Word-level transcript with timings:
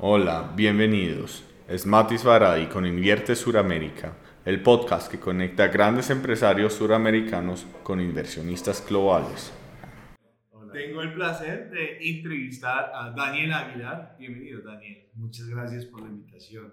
Hola, 0.00 0.52
bienvenidos. 0.56 1.44
Es 1.68 1.86
Matis 1.86 2.24
Varadi 2.24 2.66
con 2.66 2.86
Invierte 2.86 3.36
Suramérica, 3.36 4.16
el 4.44 4.62
podcast 4.62 5.10
que 5.10 5.20
conecta 5.20 5.64
a 5.64 5.68
grandes 5.68 6.10
empresarios 6.10 6.74
suramericanos 6.74 7.66
con 7.82 8.00
inversionistas 8.00 8.84
globales. 8.88 9.52
Tengo 10.72 11.02
el 11.02 11.14
placer 11.14 11.70
de 11.70 11.98
entrevistar 12.10 12.90
a 12.94 13.10
Daniel 13.10 13.52
Aguilar. 13.52 14.16
Bienvenido, 14.18 14.62
Daniel. 14.62 15.08
Muchas 15.14 15.48
gracias 15.48 15.84
por 15.84 16.02
la 16.02 16.08
invitación. 16.08 16.72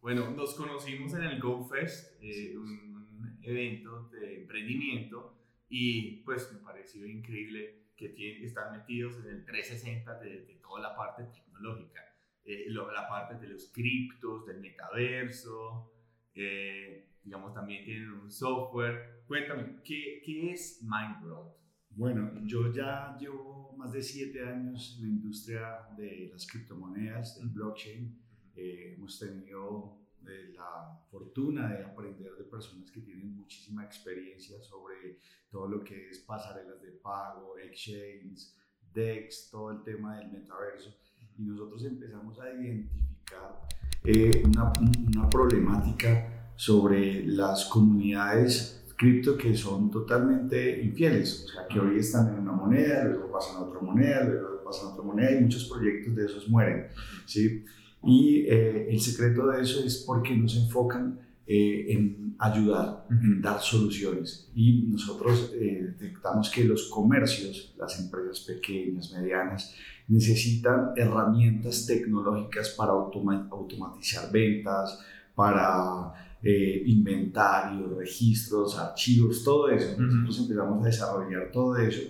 Bueno, 0.00 0.30
nos 0.30 0.54
conocimos 0.54 1.14
en 1.14 1.22
el 1.22 1.40
GoFest, 1.40 2.22
eh, 2.22 2.56
un, 2.56 2.96
evento 3.42 4.08
de 4.08 4.42
emprendimiento, 4.42 5.35
y 5.68 6.22
pues 6.24 6.52
me 6.52 6.60
pareció 6.60 7.06
increíble 7.06 7.86
que 7.96 8.10
tienen, 8.10 8.44
están 8.44 8.72
metidos 8.72 9.16
en 9.24 9.30
el 9.30 9.44
360 9.44 10.18
de, 10.20 10.44
de 10.44 10.54
toda 10.56 10.80
la 10.80 10.94
parte 10.94 11.24
tecnológica, 11.24 12.02
eh, 12.44 12.66
la 12.68 13.08
parte 13.08 13.38
de 13.38 13.48
los 13.48 13.72
criptos, 13.72 14.46
del 14.46 14.60
metaverso, 14.60 15.92
eh, 16.34 17.08
digamos 17.24 17.52
también 17.54 17.84
tienen 17.84 18.12
un 18.12 18.30
software. 18.30 19.24
Cuéntame, 19.26 19.80
¿qué, 19.82 20.22
qué 20.24 20.52
es 20.52 20.80
MindWorld? 20.82 21.56
Bueno, 21.90 22.30
yo 22.44 22.72
ya 22.72 23.16
llevo 23.18 23.74
más 23.76 23.92
de 23.92 24.02
siete 24.02 24.46
años 24.46 24.96
en 24.98 25.02
la 25.02 25.08
industria 25.08 25.78
de 25.96 26.28
las 26.30 26.46
criptomonedas, 26.46 27.38
del 27.38 27.48
blockchain. 27.48 28.16
Eh, 28.54 28.94
hemos 28.96 29.18
tenido 29.18 30.05
eh, 30.28 30.52
la 30.54 31.00
fortuna 31.10 31.68
de 31.72 31.84
aprender 31.84 32.32
de 32.32 32.44
personas 32.44 32.90
que 32.90 33.00
tienen 33.00 33.34
muchísima 33.36 33.84
experiencia 33.84 34.60
sobre 34.60 35.20
todo 35.50 35.68
lo 35.68 35.84
que 35.84 36.10
es 36.10 36.18
pasarelas 36.20 36.80
de 36.82 36.92
pago, 36.92 37.56
exchange, 37.58 38.54
DEX, 38.92 39.50
todo 39.50 39.70
el 39.70 39.82
tema 39.82 40.18
del 40.18 40.30
metaverso. 40.30 40.94
Y 41.38 41.42
nosotros 41.42 41.84
empezamos 41.84 42.38
a 42.40 42.52
identificar 42.52 43.66
eh, 44.04 44.42
una, 44.44 44.72
una 45.08 45.28
problemática 45.28 46.52
sobre 46.56 47.26
las 47.26 47.66
comunidades 47.66 48.76
cripto 48.96 49.36
que 49.36 49.54
son 49.54 49.90
totalmente 49.90 50.82
infieles, 50.82 51.44
o 51.44 51.48
sea, 51.48 51.66
que 51.68 51.78
hoy 51.78 51.98
están 51.98 52.28
en 52.28 52.40
una 52.40 52.52
moneda, 52.52 53.04
luego 53.04 53.30
pasan 53.30 53.56
a 53.56 53.60
otra 53.60 53.80
moneda, 53.80 54.24
luego 54.24 54.64
pasan 54.64 54.88
a 54.88 54.92
otra 54.92 55.04
moneda 55.04 55.32
y 55.32 55.42
muchos 55.42 55.66
proyectos 55.66 56.14
de 56.16 56.24
esos 56.24 56.48
mueren, 56.48 56.88
¿sí? 57.26 57.64
Y 58.06 58.46
eh, 58.46 58.88
el 58.90 59.00
secreto 59.00 59.46
de 59.48 59.62
eso 59.62 59.84
es 59.84 60.04
porque 60.06 60.36
no 60.36 60.48
se 60.48 60.60
enfocan 60.60 61.18
eh, 61.46 61.92
en 61.92 62.34
ayudar, 62.38 63.06
en 63.10 63.40
dar 63.40 63.60
soluciones. 63.60 64.50
Y 64.54 64.84
nosotros 64.88 65.52
eh, 65.54 65.94
detectamos 65.98 66.50
que 66.50 66.64
los 66.64 66.88
comercios, 66.88 67.74
las 67.78 68.00
empresas 68.00 68.40
pequeñas, 68.40 69.12
medianas, 69.12 69.74
necesitan 70.08 70.92
herramientas 70.96 71.86
tecnológicas 71.86 72.70
para 72.70 72.92
automatizar 72.92 74.30
ventas, 74.30 75.00
para 75.34 76.12
eh, 76.42 76.82
inventario, 76.86 77.96
registros, 77.96 78.78
archivos, 78.78 79.42
todo 79.42 79.68
eso. 79.68 80.00
Nosotros 80.00 80.40
empezamos 80.40 80.82
a 80.82 80.86
desarrollar 80.86 81.50
todo 81.52 81.76
eso 81.76 82.02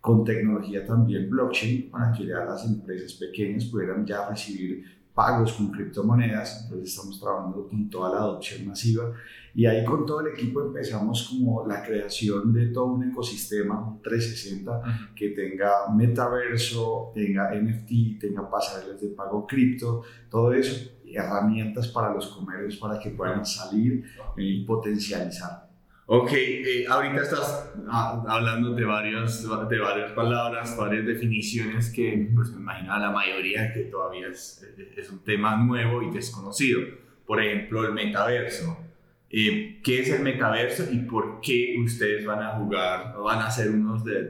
con 0.00 0.24
tecnología 0.24 0.84
también 0.84 1.30
blockchain 1.30 1.88
para 1.88 2.12
que 2.12 2.26
ya 2.26 2.44
las 2.44 2.64
empresas 2.66 3.12
pequeñas 3.12 3.66
pudieran 3.66 4.04
ya 4.04 4.28
recibir 4.28 5.01
pagos 5.14 5.52
con 5.52 5.70
criptomonedas. 5.70 6.64
Entonces 6.64 6.90
estamos 6.90 7.20
trabajando 7.20 7.68
con 7.68 7.88
toda 7.90 8.10
la 8.10 8.18
adopción 8.18 8.66
masiva 8.66 9.12
y 9.54 9.66
ahí 9.66 9.84
con 9.84 10.06
todo 10.06 10.20
el 10.20 10.28
equipo 10.28 10.62
empezamos 10.62 11.28
como 11.28 11.66
la 11.66 11.82
creación 11.82 12.52
de 12.52 12.68
todo 12.68 12.86
un 12.86 13.10
ecosistema, 13.10 13.78
un 13.86 14.00
360, 14.00 14.82
que 15.14 15.30
tenga 15.30 15.92
metaverso, 15.94 17.12
tenga 17.14 17.54
NFT, 17.54 18.18
tenga 18.18 18.48
pasarelas 18.48 19.00
de 19.00 19.08
pago 19.08 19.46
cripto, 19.46 20.02
todo 20.30 20.52
eso 20.52 20.92
herramientas 21.14 21.88
para 21.88 22.12
los 22.12 22.28
comercios 22.28 22.76
para 22.76 22.98
que 22.98 23.10
puedan 23.10 23.44
salir 23.44 24.04
y 24.36 24.64
potencializar. 24.64 25.71
Ok, 26.06 26.32
eh, 26.32 26.84
ahorita 26.88 27.22
estás 27.22 27.72
hablando 27.88 28.74
de 28.74 28.84
varias, 28.84 29.42
de 29.42 29.78
varias 29.78 30.12
palabras, 30.12 30.76
varias 30.76 31.06
definiciones 31.06 31.90
que 31.90 32.28
pues 32.34 32.50
me 32.50 32.60
imagino 32.60 32.92
a 32.92 32.98
la 32.98 33.10
mayoría 33.10 33.72
que 33.72 33.82
todavía 33.84 34.28
es, 34.28 34.66
es 34.96 35.10
un 35.10 35.20
tema 35.20 35.56
nuevo 35.56 36.02
y 36.02 36.10
desconocido. 36.10 36.80
Por 37.24 37.40
ejemplo, 37.40 37.86
el 37.86 37.92
metaverso. 37.92 38.76
Eh, 39.34 39.80
¿Qué 39.82 40.00
es 40.00 40.10
el 40.10 40.22
metaverso 40.22 40.84
y 40.92 40.98
por 40.98 41.40
qué 41.40 41.76
ustedes 41.82 42.26
van 42.26 42.42
a 42.42 42.50
jugar, 42.50 43.14
van 43.16 43.38
a 43.38 43.50
ser 43.50 43.70
unos 43.70 44.04
de, 44.04 44.28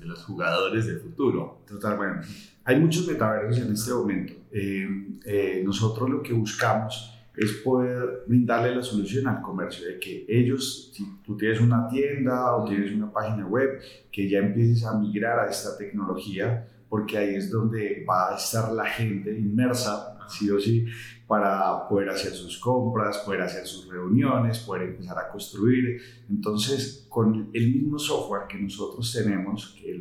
los 0.00 0.24
jugadores 0.24 0.86
del 0.86 0.98
futuro? 0.98 1.62
Total, 1.68 1.96
bueno, 1.96 2.20
hay 2.64 2.80
muchos 2.80 3.06
metaversos 3.06 3.64
en 3.64 3.72
este 3.72 3.92
momento. 3.92 4.32
Eh, 4.50 4.88
eh, 5.24 5.62
nosotros 5.64 6.10
lo 6.10 6.22
que 6.22 6.32
buscamos 6.32 7.16
es 7.36 7.52
poder 7.64 8.24
brindarle 8.26 8.74
la 8.74 8.82
solución 8.82 9.26
al 9.26 9.40
comercio, 9.40 9.86
de 9.86 9.98
que 9.98 10.26
ellos, 10.28 10.90
si 10.92 11.04
tú 11.24 11.36
tienes 11.36 11.60
una 11.60 11.88
tienda 11.88 12.56
o 12.56 12.64
tienes 12.64 12.92
una 12.92 13.10
página 13.10 13.46
web, 13.46 13.80
que 14.10 14.28
ya 14.28 14.38
empieces 14.38 14.84
a 14.84 14.98
migrar 14.98 15.38
a 15.38 15.50
esta 15.50 15.76
tecnología, 15.78 16.68
porque 16.88 17.16
ahí 17.16 17.34
es 17.36 17.50
donde 17.50 18.04
va 18.08 18.32
a 18.32 18.36
estar 18.36 18.70
la 18.72 18.84
gente 18.84 19.30
inmersa, 19.30 20.11
sí 20.32 20.50
o 20.50 20.58
sí, 20.58 20.86
para 21.26 21.88
poder 21.88 22.10
hacer 22.10 22.32
sus 22.32 22.58
compras, 22.58 23.18
poder 23.18 23.42
hacer 23.42 23.66
sus 23.66 23.88
reuniones, 23.88 24.58
poder 24.60 24.82
empezar 24.90 25.18
a 25.18 25.28
construir. 25.28 26.00
Entonces, 26.28 27.06
con 27.08 27.50
el 27.52 27.74
mismo 27.74 27.98
software 27.98 28.46
que 28.48 28.58
nosotros 28.58 29.12
tenemos, 29.12 29.74
que 29.78 29.98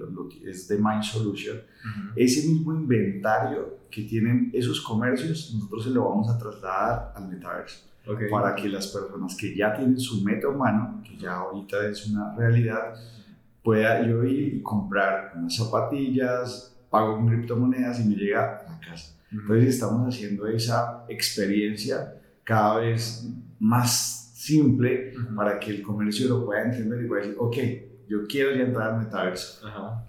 es 0.50 0.68
de 0.68 0.78
Mind 0.78 1.04
Solution, 1.04 1.62
ese 2.16 2.48
mismo 2.50 2.74
inventario 2.74 3.80
que 3.90 4.04
tienen 4.04 4.50
esos 4.54 4.82
comercios, 4.82 5.54
nosotros 5.54 5.84
se 5.84 5.90
lo 5.92 6.10
vamos 6.10 6.30
a 6.30 6.38
trasladar 6.38 7.14
al 7.16 7.30
metaverso. 7.30 7.88
Para 8.30 8.56
que 8.56 8.68
las 8.68 8.88
personas 8.88 9.36
que 9.38 9.56
ya 9.56 9.74
tienen 9.74 10.00
su 10.00 10.24
meta 10.24 10.48
humano, 10.48 11.02
que 11.08 11.18
ya 11.18 11.36
ahorita 11.36 11.88
es 11.88 12.08
una 12.08 12.36
realidad, 12.36 12.96
pueda 13.64 14.06
yo 14.06 14.24
ir 14.24 14.56
y 14.56 14.62
comprar 14.62 15.34
unas 15.36 15.56
zapatillas, 15.56 16.76
pago 16.90 17.16
con 17.16 17.28
criptomonedas 17.28 18.00
y 18.02 18.10
me 18.10 18.16
llega 18.16 18.58
a 18.58 18.72
la 18.72 18.80
casa. 18.80 19.16
Entonces 19.32 19.76
estamos 19.76 20.14
haciendo 20.14 20.48
esa 20.48 21.06
experiencia 21.08 22.22
cada 22.44 22.80
vez 22.80 23.28
más 23.60 24.34
simple 24.36 25.14
para 25.36 25.60
que 25.60 25.72
el 25.72 25.82
comercio 25.82 26.28
lo 26.28 26.46
pueda 26.46 26.64
entender 26.64 27.04
y 27.04 27.08
pueda 27.08 27.22
decir, 27.22 27.38
ok, 27.40 27.58
yo 28.08 28.28
quiero 28.28 28.54
ya 28.56 28.64
entrar 28.64 28.94
al 28.94 29.00
metaverso. 29.00 29.66
Ajá. 29.68 30.06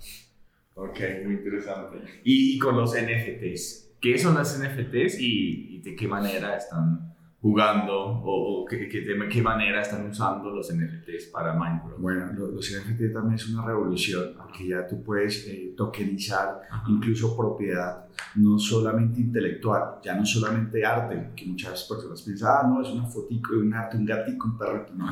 Ok, 0.75 0.99
muy 1.25 1.35
interesante. 1.35 1.99
Y, 2.25 2.59
con 2.59 2.77
los 2.77 2.95
NFTs, 2.95 3.91
¿qué 4.01 4.19
son 4.19 4.35
las 4.35 4.59
NFTs 4.59 5.21
y, 5.21 5.77
y 5.77 5.83
de 5.83 5.95
qué 5.95 6.09
manera 6.09 6.57
están 6.57 7.12
jugando 7.43 8.23
o, 8.25 8.65
qué, 8.65 8.77
de 8.77 9.29
qué 9.29 9.43
manera 9.43 9.83
están 9.83 10.09
usando 10.09 10.49
los 10.51 10.73
NFTs 10.73 11.27
para 11.33 11.53
Minecraft? 11.55 11.99
Bueno, 11.99 12.33
los, 12.33 12.71
NFTs 12.71 13.13
también 13.13 13.35
es 13.35 13.49
una 13.49 13.67
revolución 13.67 14.35
porque 14.37 14.69
ya 14.69 14.87
tú 14.87 15.03
puedes 15.03 15.49
eh, 15.49 15.75
tokenizar 15.77 16.61
incluso 16.87 17.37
propiedad, 17.37 18.07
no 18.37 18.57
solamente 18.61 19.21
intelectual, 19.21 19.99
ya 20.05 20.15
no 20.15 20.25
solamente 20.25 20.87
arte, 20.87 21.33
que 21.35 21.47
muchas 21.47 21.83
personas 21.83 22.23
piensan, 22.23 22.51
ah, 22.53 22.69
no, 22.69 22.81
es 22.81 22.89
una 22.89 23.07
fotico 23.07 23.55
de 23.55 23.59
un 23.59 23.75
arte, 23.75 23.97
un 23.97 24.07
gatito, 24.07 24.45
un 24.45 24.57
perrito, 24.57 24.95
no. 24.95 25.09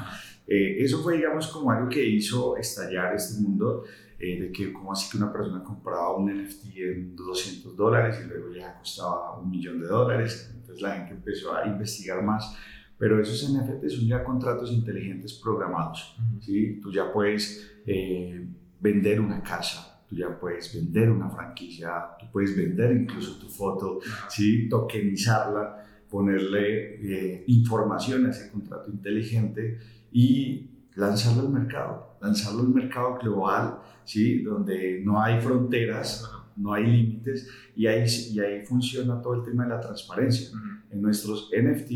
Eh, 0.46 0.76
eso 0.78 1.02
fue, 1.02 1.16
digamos, 1.16 1.48
como 1.48 1.72
algo 1.72 1.88
que 1.88 2.04
hizo 2.04 2.56
estallar 2.56 3.14
este 3.14 3.42
mundo. 3.42 3.82
Eh, 4.22 4.38
de 4.38 4.52
que 4.52 4.70
como 4.70 4.92
así 4.92 5.10
que 5.10 5.16
una 5.16 5.32
persona 5.32 5.64
compraba 5.64 6.14
un 6.14 6.30
NFT 6.30 6.76
en 6.76 7.16
200 7.16 7.74
dólares 7.74 8.20
y 8.22 8.28
luego 8.28 8.52
ya 8.52 8.76
costaba 8.78 9.38
un 9.38 9.48
millón 9.48 9.80
de 9.80 9.86
dólares 9.86 10.59
entonces 10.70 10.82
la 10.82 10.94
gente 10.94 11.14
empezó 11.14 11.54
a 11.54 11.66
investigar 11.66 12.22
más. 12.22 12.56
Pero 12.98 13.20
esos 13.20 13.50
NFTs 13.50 13.94
son 13.94 14.06
ya 14.06 14.22
contratos 14.22 14.70
inteligentes 14.70 15.32
programados. 15.32 16.16
¿sí? 16.40 16.78
Tú 16.82 16.92
ya 16.92 17.10
puedes 17.12 17.80
eh, 17.86 18.46
vender 18.78 19.20
una 19.20 19.42
casa, 19.42 20.02
tú 20.06 20.16
ya 20.16 20.38
puedes 20.38 20.74
vender 20.74 21.10
una 21.10 21.30
franquicia, 21.30 22.08
tú 22.18 22.26
puedes 22.30 22.54
vender 22.54 22.94
incluso 22.94 23.38
tu 23.40 23.48
foto, 23.48 24.00
¿sí? 24.28 24.68
tokenizarla, 24.68 26.04
ponerle 26.10 26.96
eh, 27.02 27.44
información 27.46 28.26
a 28.26 28.30
ese 28.30 28.50
contrato 28.50 28.90
inteligente 28.90 29.78
y 30.12 30.68
lanzarlo 30.94 31.42
al 31.42 31.50
mercado, 31.50 32.18
lanzarlo 32.20 32.60
al 32.60 32.68
mercado 32.68 33.18
global, 33.18 33.78
¿sí? 34.04 34.42
donde 34.42 35.00
no 35.02 35.22
hay 35.22 35.40
fronteras, 35.40 36.30
no 36.60 36.72
hay 36.74 36.86
límites 36.86 37.48
y 37.74 37.86
ahí, 37.86 38.04
y 38.32 38.40
ahí 38.40 38.64
funciona 38.64 39.20
todo 39.20 39.34
el 39.34 39.42
tema 39.42 39.64
de 39.64 39.70
la 39.70 39.80
transparencia. 39.80 40.50
En 40.90 41.02
nuestros 41.02 41.50
NFT, 41.56 41.88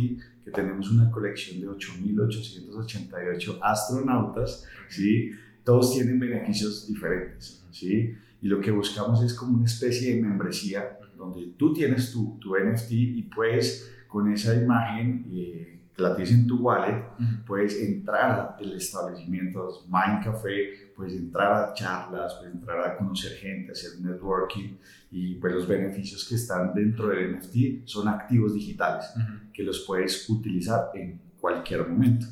que 0.44 0.50
tenemos 0.52 0.90
una 0.90 1.10
colección 1.10 1.60
de 1.60 1.68
8.888 1.68 3.58
astronautas, 3.60 4.66
¿sí? 4.88 5.32
todos 5.64 5.94
tienen 5.94 6.18
beneficios 6.18 6.86
diferentes. 6.88 7.64
¿sí? 7.70 8.14
Y 8.40 8.48
lo 8.48 8.60
que 8.60 8.70
buscamos 8.70 9.22
es 9.22 9.34
como 9.34 9.56
una 9.56 9.66
especie 9.66 10.14
de 10.14 10.22
membresía 10.22 10.98
donde 11.16 11.54
tú 11.56 11.72
tienes 11.72 12.12
tu, 12.12 12.38
tu 12.40 12.54
NFT 12.56 12.92
y 12.92 13.22
puedes 13.22 13.90
con 14.06 14.32
esa 14.32 14.54
imagen 14.54 15.26
eh, 15.32 15.73
la 15.96 16.14
tienes 16.14 16.34
en 16.34 16.46
tu 16.46 16.58
wallet, 16.58 17.04
puedes 17.46 17.80
entrar 17.80 18.56
al 18.58 18.72
establecimiento, 18.72 19.84
Mind 19.86 20.24
Café, 20.24 20.90
puedes 20.96 21.14
entrar 21.14 21.52
a 21.52 21.74
charlas, 21.74 22.34
puedes 22.34 22.54
entrar 22.54 22.80
a 22.80 22.96
conocer 22.96 23.32
gente, 23.32 23.72
hacer 23.72 24.00
networking 24.00 24.76
y 25.10 25.34
pues 25.36 25.54
los 25.54 25.68
beneficios 25.68 26.26
que 26.28 26.34
están 26.34 26.74
dentro 26.74 27.08
del 27.08 27.36
NFT 27.36 27.86
son 27.86 28.08
activos 28.08 28.54
digitales 28.54 29.12
que 29.52 29.62
los 29.62 29.80
puedes 29.86 30.28
utilizar 30.28 30.90
en 30.94 31.20
cualquier 31.40 31.86
momento. 31.86 32.26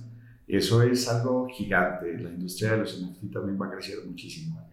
Eso 0.46 0.82
es 0.82 1.08
algo 1.08 1.48
gigante. 1.48 2.18
La 2.18 2.30
industria 2.30 2.72
de 2.72 2.78
los 2.78 3.00
NFT 3.00 3.32
también 3.32 3.60
va 3.60 3.66
a 3.66 3.70
crecer 3.70 3.98
muchísimo. 4.04 4.68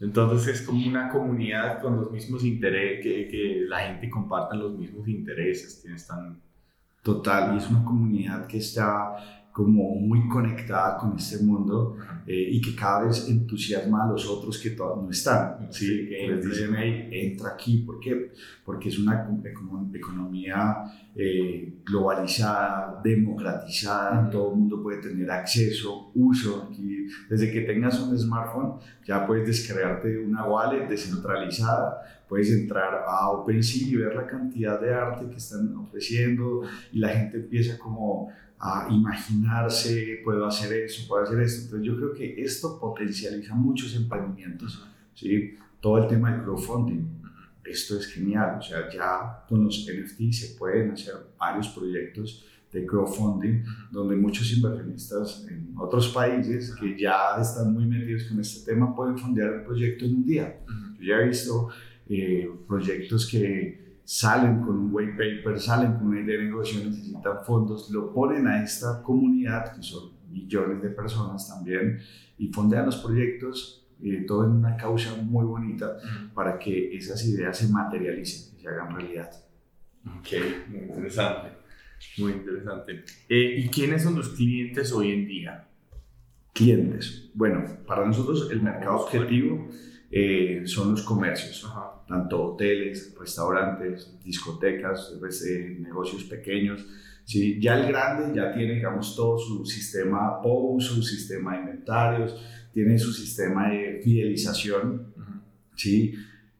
Entonces 0.00 0.60
es 0.60 0.66
como 0.66 0.86
una 0.86 1.10
comunidad 1.10 1.82
con 1.82 1.96
los 1.96 2.10
mismos 2.10 2.44
intereses, 2.44 3.02
que, 3.02 3.28
que 3.28 3.64
la 3.68 3.80
gente 3.80 4.08
comparta 4.08 4.54
los 4.56 4.78
mismos 4.78 5.06
intereses. 5.08 5.82
Tienes 5.82 6.06
tan... 6.06 6.40
Total, 7.02 7.54
y 7.54 7.58
es 7.58 7.70
una 7.70 7.84
comunidad 7.84 8.46
que 8.46 8.58
está 8.58 9.37
como 9.58 9.96
muy 9.96 10.28
conectada 10.28 10.96
con 10.96 11.16
este 11.16 11.42
mundo 11.42 11.96
eh, 12.24 12.48
y 12.52 12.60
que 12.60 12.76
cada 12.76 13.06
vez 13.06 13.28
entusiasma 13.28 14.04
a 14.04 14.12
los 14.12 14.24
otros 14.28 14.56
que 14.56 14.70
todavía 14.70 15.02
no 15.02 15.10
están. 15.10 15.66
¿sí? 15.72 16.06
Que 16.08 16.28
les 16.28 16.44
dicen, 16.48 16.76
hey, 16.78 17.08
entra 17.10 17.54
aquí. 17.54 17.78
¿Por 17.78 17.98
qué? 17.98 18.30
Porque 18.64 18.88
es 18.88 19.00
una 19.00 19.28
economía 19.92 20.84
eh, 21.16 21.80
globalizada, 21.84 23.00
democratizada, 23.02 24.30
todo 24.30 24.52
el 24.52 24.58
mundo 24.60 24.80
puede 24.80 25.02
tener 25.02 25.28
acceso, 25.28 26.12
uso. 26.14 26.68
Aquí, 26.70 27.08
desde 27.28 27.50
que 27.50 27.62
tengas 27.62 27.98
un 27.98 28.16
smartphone, 28.16 28.74
ya 29.04 29.26
puedes 29.26 29.44
descargarte 29.44 30.20
una 30.20 30.44
wallet 30.44 30.86
descentralizada, 30.86 32.00
puedes 32.28 32.52
entrar 32.52 33.02
a 33.08 33.30
OpenSea 33.30 33.88
y 33.88 33.96
ver 33.96 34.14
la 34.14 34.28
cantidad 34.28 34.80
de 34.80 34.94
arte 34.94 35.28
que 35.28 35.36
están 35.36 35.74
ofreciendo 35.76 36.62
y 36.92 37.00
la 37.00 37.08
gente 37.08 37.38
empieza 37.38 37.76
como 37.76 38.30
a 38.60 38.88
imaginarse, 38.90 40.20
puedo 40.24 40.46
hacer 40.46 40.84
eso, 40.84 41.06
puedo 41.06 41.22
hacer 41.22 41.40
esto. 41.40 41.64
Entonces 41.64 41.86
yo 41.86 41.96
creo 41.96 42.12
que 42.12 42.42
esto 42.42 42.78
potencializa 42.78 43.54
muchos 43.54 43.94
emprendimientos, 43.94 44.84
¿sí? 45.14 45.56
Todo 45.80 45.98
el 45.98 46.08
tema 46.08 46.32
del 46.32 46.42
crowdfunding, 46.42 47.06
esto 47.64 47.98
es 47.98 48.06
genial, 48.06 48.58
o 48.58 48.62
sea, 48.62 48.90
ya 48.90 49.44
con 49.48 49.64
los 49.64 49.86
NFT 49.86 50.32
se 50.32 50.56
pueden 50.56 50.90
hacer 50.90 51.14
varios 51.38 51.68
proyectos 51.68 52.44
de 52.72 52.84
crowdfunding, 52.84 53.62
donde 53.90 54.16
muchos 54.16 54.52
inversionistas 54.52 55.46
en 55.48 55.74
otros 55.76 56.08
países 56.08 56.74
que 56.74 56.98
ya 56.98 57.36
están 57.40 57.72
muy 57.72 57.86
metidos 57.86 58.24
con 58.24 58.40
este 58.40 58.72
tema 58.72 58.94
pueden 58.94 59.16
fondear 59.16 59.54
el 59.54 59.62
proyecto 59.62 60.04
en 60.04 60.16
un 60.16 60.26
día. 60.26 60.60
Yo 60.98 61.06
ya 61.06 61.20
he 61.20 61.28
visto 61.28 61.68
eh, 62.08 62.50
proyectos 62.66 63.26
que 63.26 63.87
salen 64.08 64.62
con 64.62 64.74
un 64.78 64.88
white 64.90 65.12
paper, 65.12 65.60
salen 65.60 65.92
con 65.98 66.06
una 66.06 66.20
idea 66.22 66.38
de 66.38 66.44
negocio, 66.44 66.82
necesitan 66.82 67.44
fondos, 67.44 67.90
lo 67.90 68.10
ponen 68.10 68.46
a 68.46 68.64
esta 68.64 69.02
comunidad, 69.02 69.76
que 69.76 69.82
son 69.82 70.12
millones 70.30 70.80
de 70.80 70.88
personas 70.88 71.46
también, 71.46 72.00
y 72.38 72.48
fondean 72.48 72.86
los 72.86 72.96
proyectos, 72.96 73.86
eh, 74.02 74.24
todo 74.26 74.46
en 74.46 74.52
una 74.52 74.78
causa 74.78 75.14
muy 75.22 75.44
bonita 75.44 75.98
para 76.32 76.58
que 76.58 76.96
esas 76.96 77.22
ideas 77.26 77.58
se 77.58 77.68
materialicen 77.68 78.56
y 78.56 78.62
se 78.62 78.68
hagan 78.68 78.96
realidad. 78.96 79.30
Ok, 80.06 80.28
muy 80.70 80.80
interesante. 80.84 81.58
Muy 82.16 82.32
interesante. 82.32 83.04
Eh, 83.28 83.56
¿Y 83.58 83.68
quiénes 83.68 84.04
son 84.04 84.14
los 84.14 84.30
clientes 84.30 84.90
hoy 84.90 85.12
en 85.12 85.26
día? 85.26 85.68
Clientes. 86.54 87.30
Bueno, 87.34 87.62
para 87.86 88.06
nosotros 88.06 88.48
el 88.50 88.62
mercado 88.62 89.00
objetivo 89.00 89.68
eh, 90.10 90.62
son 90.64 90.92
los 90.92 91.02
comercios, 91.02 91.70
tanto 92.06 92.42
hoteles, 92.42 93.14
restaurantes, 93.18 94.18
discotecas, 94.24 95.12
eh, 95.46 95.76
negocios 95.80 96.24
pequeños. 96.24 96.86
¿sí? 97.24 97.60
Ya 97.60 97.78
el 97.78 97.88
grande 97.88 98.34
ya 98.34 98.52
tiene, 98.52 98.74
digamos, 98.74 99.14
todo 99.14 99.38
su 99.38 99.64
sistema 99.66 100.40
POU, 100.40 100.80
su 100.80 101.02
sistema 101.02 101.52
de 101.52 101.60
inventarios, 101.60 102.34
tiene 102.72 102.98
su 102.98 103.12
sistema 103.12 103.70
de 103.70 104.00
fidelización, 104.02 105.12
¿sí? 105.74 106.14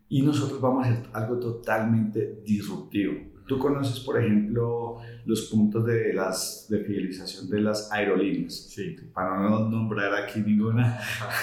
Y 0.09 0.23
nosotros 0.23 0.61
vamos 0.61 0.87
a 0.87 0.91
hacer 0.91 1.07
algo 1.13 1.39
totalmente 1.39 2.43
disruptivo. 2.45 3.28
Tú 3.49 3.59
conoces, 3.59 4.01
por 4.01 4.23
ejemplo, 4.23 4.99
los 5.25 5.47
puntos 5.47 5.87
de, 5.87 6.13
las, 6.13 6.67
de 6.69 6.85
fidelización 6.85 7.49
de 7.49 7.63
las 7.63 7.91
aerolíneas. 7.91 8.55
Sí. 8.69 8.95
Para 9.15 9.41
no 9.41 9.69
nombrar 9.71 10.15
aquí 10.15 10.41
ninguna, 10.41 11.01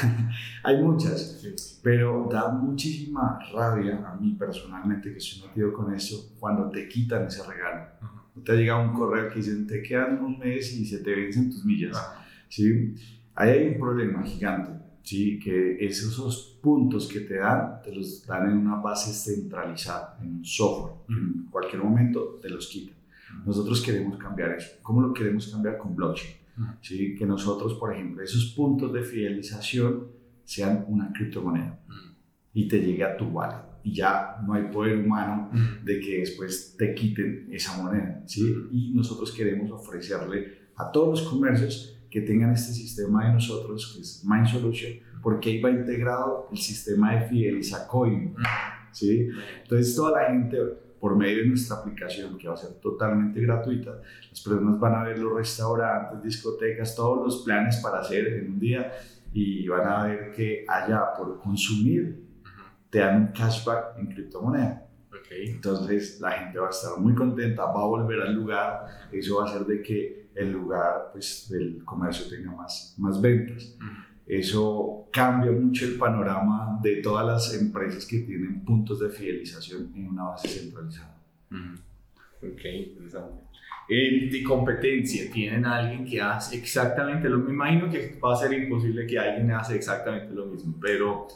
hay 0.63 0.81
muchas, 0.81 1.43
pero 1.81 2.29
da 2.31 2.49
muchísima 2.49 3.39
rabia 3.51 4.07
a 4.07 4.15
mí 4.15 4.35
personalmente 4.37 5.11
que 5.11 5.17
estoy 5.17 5.47
metido 5.47 5.73
con 5.73 5.93
eso 5.95 6.35
cuando 6.39 6.69
te 6.69 6.87
quitan 6.87 7.25
ese 7.25 7.43
regalo. 7.43 7.87
No 8.35 8.43
te 8.43 8.55
llega 8.55 8.77
un 8.77 8.93
correo 8.93 9.29
que 9.29 9.37
dicen 9.37 9.65
te 9.65 9.81
quedan 9.81 10.23
un 10.23 10.37
mes 10.37 10.73
y 10.73 10.85
se 10.85 10.99
te 10.99 11.15
vencen 11.15 11.49
tus 11.49 11.65
millas. 11.65 11.97
¿sí? 12.49 12.93
Ahí 13.33 13.49
hay 13.49 13.67
un 13.69 13.79
problema 13.79 14.21
gigante. 14.23 14.84
¿Sí? 15.05 15.39
que 15.39 15.77
esos 15.85 16.57
puntos 16.61 17.07
que 17.07 17.21
te 17.21 17.37
dan, 17.37 17.81
te 17.81 17.95
los 17.95 18.25
dan 18.25 18.49
en 18.49 18.57
una 18.57 18.77
base 18.77 19.13
centralizada, 19.13 20.17
en 20.21 20.37
un 20.37 20.45
software. 20.45 20.95
En 21.07 21.45
cualquier 21.49 21.83
momento 21.83 22.39
te 22.41 22.49
los 22.49 22.67
quitan. 22.67 22.95
Nosotros 23.45 23.81
queremos 23.81 24.17
cambiar 24.17 24.51
eso. 24.53 24.71
¿Cómo 24.81 25.01
lo 25.01 25.13
queremos 25.13 25.47
cambiar? 25.47 25.77
Con 25.77 25.95
blockchain. 25.95 26.33
¿sí? 26.81 27.15
Que 27.15 27.25
nosotros, 27.25 27.75
por 27.75 27.93
ejemplo, 27.93 28.23
esos 28.23 28.53
puntos 28.55 28.91
de 28.91 29.03
fidelización 29.03 30.07
sean 30.43 30.85
una 30.87 31.11
criptomoneda 31.13 31.79
y 32.53 32.67
te 32.67 32.79
llegue 32.79 33.03
a 33.03 33.15
tu 33.15 33.25
wallet. 33.25 33.63
Y 33.83 33.93
ya 33.93 34.37
no 34.45 34.53
hay 34.53 34.63
poder 34.71 34.97
humano 34.97 35.51
de 35.83 35.99
que 35.99 36.19
después 36.19 36.75
te 36.75 36.95
quiten 36.95 37.47
esa 37.51 37.77
moneda. 37.81 38.23
¿sí? 38.25 38.41
Y 38.71 38.91
nosotros 38.95 39.31
queremos 39.31 39.69
ofrecerle 39.69 40.65
a 40.75 40.91
todos 40.91 41.19
los 41.19 41.29
comercios 41.29 41.94
que 42.15 42.21
tengan 42.21 42.53
este 42.53 42.71
sistema 42.71 43.25
de 43.27 43.33
nosotros, 43.33 43.93
que 43.93 44.01
es 44.01 44.23
Mind 44.23 44.47
Solution, 44.47 44.93
porque 45.21 45.49
ahí 45.49 45.59
va 45.59 45.69
integrado 45.69 46.47
el 46.49 46.57
sistema 46.57 47.13
de 47.13 47.27
Fidelizacoin. 47.27 48.33
¿sí? 48.93 49.27
Entonces, 49.63 49.93
toda 49.93 50.21
la 50.21 50.29
gente, 50.29 50.57
por 50.97 51.17
medio 51.17 51.39
de 51.39 51.47
nuestra 51.47 51.75
aplicación, 51.75 52.37
que 52.37 52.47
va 52.47 52.53
a 52.53 52.57
ser 52.57 52.75
totalmente 52.75 53.41
gratuita, 53.41 53.99
las 54.29 54.39
personas 54.39 54.79
van 54.79 54.95
a 54.95 55.03
ver 55.03 55.19
los 55.19 55.35
restaurantes, 55.35 56.23
discotecas, 56.23 56.95
todos 56.95 57.21
los 57.21 57.43
planes 57.43 57.81
para 57.83 57.99
hacer 57.99 58.27
en 58.27 58.53
un 58.53 58.59
día 58.59 58.93
y 59.33 59.67
van 59.67 59.85
a 59.85 60.05
ver 60.05 60.31
que 60.31 60.63
allá 60.69 61.13
por 61.17 61.37
consumir 61.41 62.23
te 62.89 62.99
dan 62.99 63.23
un 63.23 63.27
cashback 63.33 63.97
en 63.97 64.07
criptomoneda. 64.07 64.87
Okay. 65.19 65.47
Entonces 65.47 66.21
la 66.21 66.31
gente 66.31 66.59
va 66.59 66.67
a 66.67 66.69
estar 66.69 66.97
muy 66.97 67.13
contenta, 67.13 67.65
va 67.65 67.81
a 67.81 67.87
volver 67.87 68.21
al 68.21 68.33
lugar, 68.33 68.85
eso 69.11 69.35
va 69.35 69.43
a 69.43 69.49
hacer 69.49 69.65
de 69.65 69.81
que 69.81 70.24
el 70.35 70.51
lugar 70.51 71.09
pues, 71.11 71.47
del 71.49 71.83
comercio 71.83 72.27
tenga 72.29 72.51
más, 72.51 72.95
más 72.97 73.21
ventas. 73.21 73.77
Eso 74.27 75.07
cambia 75.11 75.51
mucho 75.51 75.85
el 75.85 75.95
panorama 75.97 76.79
de 76.81 76.97
todas 76.97 77.25
las 77.25 77.61
empresas 77.61 78.05
que 78.05 78.19
tienen 78.19 78.63
puntos 78.65 78.99
de 78.99 79.09
fidelización 79.09 79.91
en 79.95 80.07
una 80.07 80.23
base 80.23 80.47
centralizada. 80.47 81.15
Ok, 82.41 82.65
interesante. 82.87 83.45
En 83.87 84.31
de 84.31 84.43
competencia, 84.43 85.31
¿tienen 85.31 85.63
alguien 85.65 86.05
que 86.05 86.19
hace 86.19 86.57
exactamente 86.57 87.29
lo 87.29 87.37
mismo? 87.37 87.49
Me 87.49 87.53
imagino 87.53 87.89
que 87.89 88.19
va 88.19 88.33
a 88.33 88.35
ser 88.35 88.51
imposible 88.53 89.05
que 89.05 89.19
alguien 89.19 89.51
hace 89.51 89.75
exactamente 89.75 90.33
lo 90.33 90.47
mismo, 90.47 90.75
pero 90.81 91.27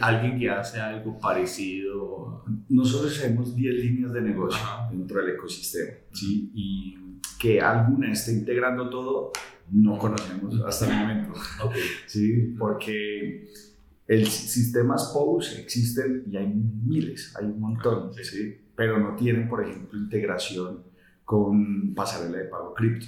alguien 0.00 0.38
que 0.38 0.50
hace 0.50 0.80
algo 0.80 1.18
parecido. 1.18 2.44
Nosotros 2.68 3.18
tenemos 3.18 3.56
10 3.56 3.74
líneas 3.74 4.12
de 4.12 4.20
negocio 4.20 4.60
dentro 4.90 5.20
del 5.20 5.34
ecosistema, 5.34 5.92
¿sí? 6.12 6.50
Y 6.54 6.98
que 7.44 7.60
alguna 7.60 8.10
esté 8.10 8.32
integrando 8.32 8.88
todo, 8.88 9.30
no 9.70 9.98
conocemos 9.98 10.58
hasta 10.66 10.86
el 10.86 10.98
momento. 10.98 11.38
Okay. 11.62 11.82
¿Sí? 12.06 12.54
Porque 12.58 13.50
el 14.06 14.26
sistemas 14.26 15.10
POS 15.12 15.58
existen 15.58 16.24
y 16.26 16.38
hay 16.38 16.46
miles, 16.46 17.36
hay 17.36 17.44
un 17.44 17.60
montón, 17.60 18.14
sí. 18.14 18.56
pero 18.74 18.98
no 18.98 19.14
tienen, 19.14 19.46
por 19.46 19.62
ejemplo, 19.62 19.98
integración 19.98 20.84
con 21.26 21.94
pasarela 21.94 22.38
de 22.38 22.44
pago 22.44 22.72
cripto, 22.72 23.06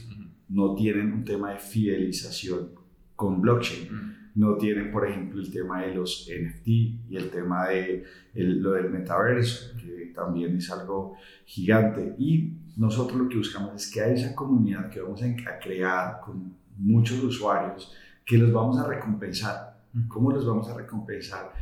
no 0.51 0.75
tienen 0.75 1.15
un 1.15 1.25
tema 1.25 1.53
de 1.53 1.59
fidelización 1.59 2.73
con 3.15 3.41
blockchain, 3.41 3.89
no 4.35 4.59
tienen, 4.59 4.93
por 4.93 5.09
ejemplo, 5.09 5.41
el 5.41 5.51
tema 5.51 5.81
de 5.81 5.95
los 5.95 6.31
NFT 6.31 6.69
y 6.69 7.17
el 7.17 7.31
tema 7.31 7.69
de 7.69 8.05
lo 8.35 8.73
del 8.73 8.91
metaverso, 8.91 9.75
que 9.79 10.13
también 10.15 10.59
es 10.59 10.71
algo 10.71 11.15
gigante. 11.47 12.15
Y 12.19 12.66
nosotros 12.77 13.19
lo 13.19 13.29
que 13.29 13.39
buscamos 13.39 13.75
es 13.75 13.91
que 13.91 14.03
haya 14.03 14.13
esa 14.13 14.35
comunidad 14.35 14.91
que 14.91 15.01
vamos 15.01 15.23
a 15.23 15.59
crear 15.59 16.21
con 16.21 16.55
muchos 16.77 17.23
usuarios, 17.25 17.93
que 18.25 18.37
los 18.37 18.53
vamos 18.53 18.79
a 18.79 18.87
recompensar. 18.87 19.81
¿Cómo 20.09 20.31
los 20.31 20.47
vamos 20.47 20.69
a 20.69 20.77
recompensar? 20.77 21.53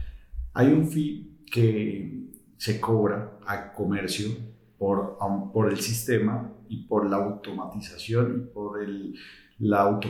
Hay 0.53 0.73
un 0.73 0.89
fee 0.89 1.45
que 1.51 2.31
se 2.57 2.81
cobra 2.81 3.39
al 3.47 3.73
comercio 3.73 4.31
por, 4.77 5.17
por 5.53 5.71
el 5.71 5.79
sistema 5.79 6.51
y 6.69 6.85
por 6.85 7.09
la 7.09 7.17
automatización 7.17 8.37
y 8.37 8.53
por 8.53 8.83
el, 8.83 9.15
la 9.61 10.01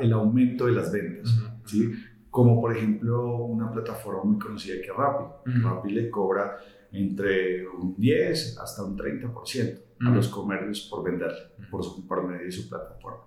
el 0.00 0.12
aumento 0.14 0.66
de 0.66 0.72
las 0.72 0.90
ventas. 0.90 1.28
¿sí? 1.66 1.92
Como 2.30 2.58
por 2.58 2.74
ejemplo 2.74 3.44
una 3.44 3.70
plataforma 3.70 4.24
muy 4.24 4.38
conocida 4.38 4.76
que 4.76 4.88
es 4.88 4.96
Rappi. 4.96 5.60
Rappi 5.62 5.90
le 5.90 6.08
cobra 6.08 6.56
entre 6.92 7.66
un 7.68 7.96
10 7.96 8.58
hasta 8.58 8.84
un 8.84 8.96
30%. 8.96 9.80
a 10.00 10.10
los 10.10 10.28
comercios 10.28 10.88
por 10.90 11.04
venderle, 11.04 11.52
por, 11.70 11.84
su, 11.84 12.04
por 12.08 12.26
medio 12.26 12.44
de 12.44 12.50
su 12.50 12.68
plataforma. 12.68 13.22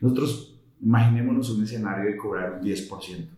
Nosotros, 0.00 0.58
imaginémonos 0.80 1.50
un 1.50 1.62
escenario 1.62 2.10
de 2.10 2.16
cobrar 2.16 2.54
un 2.54 2.60
10% 2.62 3.28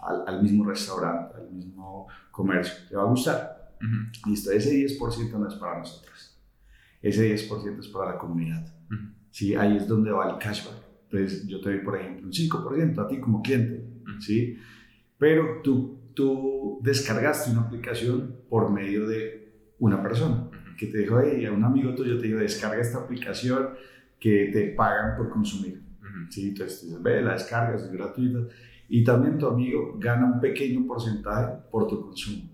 al, 0.00 0.24
al, 0.26 0.42
mismo 0.42 0.64
restaurante, 0.64 1.36
al 1.36 1.52
mismo 1.52 2.08
comercio. 2.32 2.74
¿Le 2.90 2.96
va 2.96 3.02
a 3.02 3.06
gustar? 3.06 3.76
Listo, 4.26 4.50
ese 4.50 4.72
10% 4.72 5.30
no 5.38 5.48
es 5.48 5.54
para 5.54 5.78
nosotros. 5.78 6.40
Ese 7.00 7.36
10% 7.36 7.78
es 7.80 7.88
para 7.88 8.12
la 8.12 8.18
comunidad. 8.18 8.66
¿sí? 9.30 9.54
Ahí 9.54 9.76
es 9.76 9.86
donde 9.86 10.10
va 10.10 10.30
el 10.30 10.38
cashback. 10.38 10.84
Entonces, 11.10 11.46
yo 11.46 11.60
te 11.60 11.70
doy, 11.70 11.84
por 11.84 11.96
ejemplo, 11.96 12.26
un 12.26 12.32
5% 12.32 12.98
a 12.98 13.06
ti 13.06 13.20
como 13.20 13.42
cliente, 13.42 13.86
¿sí? 14.20 14.56
Pero 15.18 15.60
tú, 15.62 16.00
tú 16.14 16.78
descargaste 16.82 17.50
una 17.50 17.62
aplicación 17.62 18.36
por 18.48 18.70
medio 18.70 19.06
de 19.06 19.74
una 19.78 20.02
persona 20.02 20.48
que 20.76 20.86
te 20.86 20.98
dijo, 20.98 21.20
hey, 21.20 21.44
a 21.46 21.52
un 21.52 21.64
amigo 21.64 21.94
tuyo 21.94 22.18
te 22.18 22.26
dijo, 22.26 22.38
descarga 22.38 22.80
esta 22.80 22.98
aplicación 22.98 23.70
que 24.18 24.50
te 24.52 24.68
pagan 24.68 25.16
por 25.16 25.30
consumir. 25.30 25.82
¿sí? 26.30 26.48
Entonces, 26.48 27.02
ve, 27.02 27.22
la 27.22 27.34
descargas, 27.34 27.82
es 27.82 27.92
gratuita. 27.92 28.40
Y 28.88 29.04
también 29.04 29.38
tu 29.38 29.46
amigo 29.46 29.96
gana 29.98 30.26
un 30.26 30.40
pequeño 30.40 30.86
porcentaje 30.86 31.52
por 31.70 31.88
tu 31.88 32.00
consumo. 32.00 32.50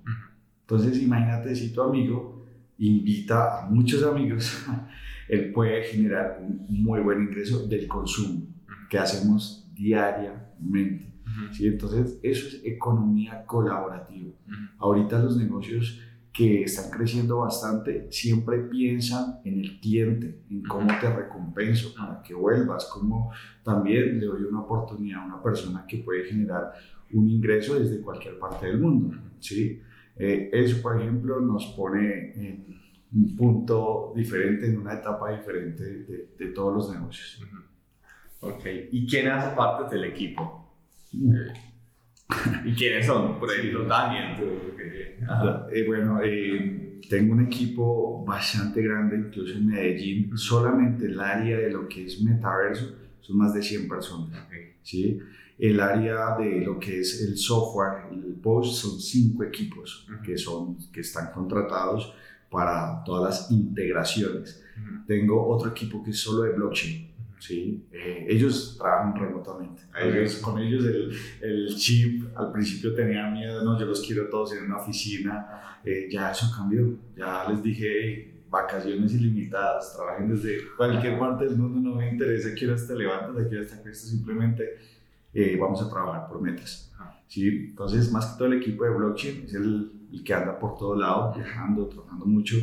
Entonces, 0.63 1.03
imagínate 1.03 1.55
si 1.55 1.73
tu 1.73 1.83
amigo 1.83 2.47
invita 2.79 3.65
a 3.65 3.71
muchos 3.71 4.03
amigos, 4.03 4.65
él 5.29 5.53
puede 5.53 5.83
generar 5.85 6.39
un 6.41 6.83
muy 6.83 7.01
buen 7.01 7.23
ingreso 7.23 7.67
del 7.67 7.87
consumo 7.87 8.47
que 8.89 8.99
hacemos 8.99 9.69
diariamente. 9.75 11.10
¿Sí? 11.53 11.67
Entonces, 11.67 12.19
eso 12.23 12.49
es 12.49 12.65
economía 12.65 13.45
colaborativa. 13.47 14.33
Ahorita 14.79 15.23
los 15.23 15.37
negocios 15.37 16.01
que 16.33 16.63
están 16.63 16.91
creciendo 16.91 17.39
bastante 17.39 18.07
siempre 18.11 18.59
piensan 18.59 19.41
en 19.45 19.61
el 19.61 19.81
cliente, 19.81 20.43
en 20.49 20.63
cómo 20.63 20.87
te 21.01 21.13
recompenso 21.13 21.93
para 21.95 22.23
que 22.23 22.35
vuelvas, 22.35 22.89
cómo 22.93 23.33
también 23.65 24.21
le 24.21 24.27
doy 24.27 24.43
una 24.45 24.61
oportunidad 24.61 25.23
a 25.23 25.27
una 25.27 25.43
persona 25.43 25.85
que 25.87 25.99
puede 25.99 26.25
generar 26.25 26.73
un 27.13 27.29
ingreso 27.29 27.79
desde 27.79 28.01
cualquier 28.01 28.39
parte 28.39 28.67
del 28.67 28.79
mundo. 28.79 29.17
¿sí? 29.41 29.83
Eh, 30.17 30.51
eso, 30.53 30.81
por 30.81 31.01
ejemplo, 31.01 31.41
nos 31.41 31.67
pone 31.77 32.33
en 32.35 32.81
un 33.13 33.37
punto 33.37 34.13
diferente, 34.15 34.67
en 34.67 34.79
una 34.79 34.95
etapa 34.95 35.37
diferente 35.37 35.83
de, 35.83 36.35
de 36.39 36.47
todos 36.53 36.75
los 36.75 36.95
negocios. 36.95 37.43
Ok, 38.41 38.65
¿y 38.93 39.07
quién 39.07 39.29
hace 39.29 39.55
parte 39.57 39.95
del 39.95 40.05
equipo? 40.05 40.70
Eh, 41.15 41.53
¿Y 42.65 42.75
quiénes 42.75 43.07
son? 43.07 43.39
Por 43.39 43.51
ejemplo, 43.53 43.85
Daniel. 43.85 44.37
Eh, 45.73 45.85
bueno, 45.87 46.21
eh, 46.23 47.01
tengo 47.09 47.35
un 47.35 47.45
equipo 47.47 48.25
bastante 48.25 48.83
grande, 48.83 49.17
incluso 49.17 49.55
en 49.55 49.67
Medellín. 49.67 50.37
Solamente 50.37 51.07
el 51.07 51.19
área 51.19 51.59
de 51.59 51.71
lo 51.71 51.89
que 51.89 52.07
es 52.07 52.23
metaverso 52.23 52.93
son 53.21 53.37
más 53.39 53.53
de 53.53 53.63
100 53.63 53.89
personas. 53.89 54.39
¿sí? 54.83 55.19
El 55.59 55.81
área 55.81 56.37
de 56.39 56.61
lo 56.65 56.79
que 56.79 57.01
es 57.01 57.21
el 57.23 57.37
software, 57.37 58.05
el 58.13 58.35
post, 58.35 58.83
son 58.83 59.01
5 59.01 59.45
equipos 59.45 60.07
que, 60.25 60.39
son, 60.39 60.79
que 60.93 61.01
están 61.01 61.33
contratados 61.33 62.15
para 62.49 63.03
todas 63.05 63.25
las 63.25 63.51
integraciones. 63.51 64.63
Tengo 65.07 65.49
otro 65.49 65.71
equipo 65.71 66.03
que 66.03 66.11
es 66.11 66.19
solo 66.19 66.45
de 66.45 66.53
blockchain 66.53 67.11
¿sí? 67.41 67.87
Eh, 67.91 68.27
ellos 68.29 68.77
trabajan 68.79 69.19
remotamente. 69.19 69.83
Ellos, 70.01 70.37
con 70.37 70.59
ellos 70.61 70.85
el, 70.85 71.13
el, 71.41 71.75
chip 71.77 72.27
al 72.37 72.53
principio 72.53 72.95
tenía 72.95 73.29
miedo, 73.31 73.65
no, 73.65 73.79
yo 73.79 73.87
los 73.87 74.01
quiero 74.03 74.29
todos 74.29 74.53
en 74.53 74.65
una 74.65 74.77
oficina, 74.77 75.79
eh, 75.85 76.09
ya 76.11 76.31
eso 76.31 76.47
cambió, 76.55 76.97
ya 77.17 77.49
les 77.49 77.63
dije, 77.63 78.43
vacaciones 78.51 79.13
ilimitadas, 79.15 79.95
trabajen 79.97 80.29
desde 80.29 80.59
cualquier 80.77 81.19
parte 81.19 81.47
del 81.47 81.57
mundo, 81.57 81.91
no 81.91 81.97
me 81.97 82.11
interesa, 82.11 82.51
quiero 82.55 82.75
hasta 82.75 82.95
levantas, 82.95 83.49
quiero 83.49 83.65
hasta 83.65 83.77
esto, 83.91 84.09
simplemente 84.09 84.77
eh, 85.33 85.57
vamos 85.59 85.81
a 85.83 85.89
trabajar 85.89 86.29
por 86.29 86.41
metas. 86.43 86.93
¿sí? 87.27 87.69
Entonces, 87.71 88.13
más 88.13 88.27
que 88.27 88.39
todo 88.39 88.49
el 88.49 88.55
equipo 88.55 88.85
de 88.85 88.91
blockchain 88.91 89.45
es 89.47 89.55
el, 89.55 89.93
el 90.13 90.25
que 90.25 90.35
anda 90.35 90.59
por 90.59 90.77
todo 90.77 90.95
lado, 90.97 91.33
viajando, 91.35 91.87
trabajando 91.87 92.27
mucho. 92.27 92.57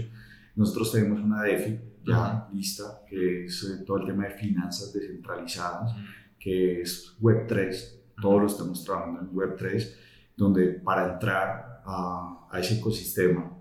Nosotros 0.55 0.91
tenemos 0.91 1.19
una 1.19 1.41
DeFi, 1.43 1.79
ya 2.07 2.47
lista, 2.53 3.01
que 3.07 3.45
es 3.45 3.63
eh, 3.63 3.83
todo 3.85 3.97
el 3.97 4.05
tema 4.05 4.25
de 4.25 4.31
finanzas 4.31 4.93
descentralizadas, 4.93 5.93
que 6.39 6.81
es 6.81 7.17
Web3, 7.21 7.97
todos 8.21 8.41
lo 8.41 8.47
estamos 8.47 8.83
trabajando 8.83 9.21
en 9.21 9.31
Web3, 9.31 9.95
donde 10.35 10.67
para 10.67 11.13
entrar 11.13 11.81
a, 11.85 12.47
a, 12.51 12.59
ese 12.59 12.79
ecosistema 12.79 13.51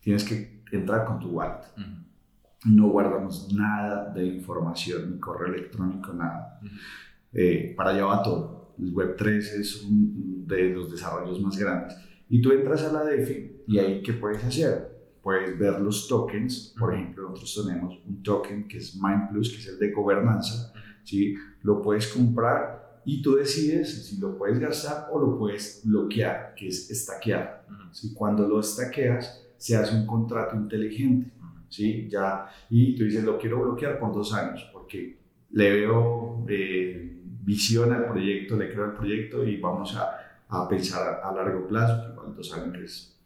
tienes 0.00 0.24
que 0.24 0.62
entrar 0.72 1.04
con 1.04 1.20
tu 1.20 1.28
wallet. 1.28 1.64
No 2.66 2.88
guardamos 2.88 3.52
nada 3.52 4.10
de 4.10 4.24
información, 4.24 5.12
ni 5.12 5.18
correo 5.18 5.54
electrónico, 5.54 6.12
nada. 6.12 6.58
Eh, 7.32 7.74
para 7.76 7.90
allá 7.90 8.06
va 8.06 8.22
todo. 8.22 8.74
El 8.78 8.92
Web3 8.92 9.38
es 9.60 9.82
uno 9.84 10.46
de 10.46 10.70
los 10.70 10.90
desarrollos 10.90 11.40
más 11.40 11.58
grandes. 11.58 11.96
Y 12.28 12.40
tú 12.40 12.52
entras 12.52 12.82
a 12.84 12.92
la 12.92 13.04
DeFi 13.04 13.64
y 13.68 13.78
ahí, 13.78 14.02
¿qué 14.02 14.14
puedes 14.14 14.42
hacer? 14.42 14.93
Puedes 15.24 15.58
ver 15.58 15.80
los 15.80 16.06
tokens. 16.06 16.74
Por 16.78 16.94
ejemplo, 16.94 17.30
nosotros 17.30 17.66
tenemos 17.66 17.98
un 18.06 18.22
token 18.22 18.68
que 18.68 18.78
es 18.78 18.94
Mind 18.94 19.30
Plus, 19.30 19.50
que 19.50 19.56
es 19.56 19.66
el 19.68 19.78
de 19.78 19.90
gobernanza. 19.90 20.72
¿sí? 21.02 21.34
Lo 21.62 21.80
puedes 21.80 22.06
comprar 22.08 23.00
y 23.06 23.22
tú 23.22 23.34
decides 23.34 24.06
si 24.06 24.18
lo 24.18 24.36
puedes 24.36 24.58
gastar 24.58 25.08
o 25.10 25.18
lo 25.18 25.38
puedes 25.38 25.80
bloquear, 25.82 26.54
que 26.54 26.68
es 26.68 26.90
estaquear. 26.90 27.66
¿sí? 27.90 28.12
Cuando 28.12 28.46
lo 28.46 28.60
estaqueas, 28.60 29.42
se 29.56 29.74
hace 29.74 29.96
un 29.96 30.06
contrato 30.06 30.54
inteligente. 30.54 31.32
¿sí? 31.70 32.06
Ya, 32.08 32.46
y 32.68 32.94
tú 32.94 33.04
dices, 33.04 33.24
lo 33.24 33.38
quiero 33.38 33.62
bloquear 33.62 33.98
por 33.98 34.14
dos 34.14 34.32
años, 34.34 34.68
porque 34.72 35.18
le 35.52 35.72
veo 35.72 36.44
eh, 36.48 37.22
visión 37.42 37.92
al 37.92 38.06
proyecto, 38.06 38.56
le 38.56 38.70
creo 38.70 38.84
al 38.84 38.94
proyecto 38.94 39.44
y 39.44 39.56
vamos 39.56 39.96
a, 39.96 40.42
a 40.48 40.68
pensar 40.68 41.20
a, 41.24 41.32
largo 41.32 41.66
plazo, 41.66 42.14
que 42.14 42.36
dos 42.36 42.52
años 42.52 42.76
es 42.78 43.16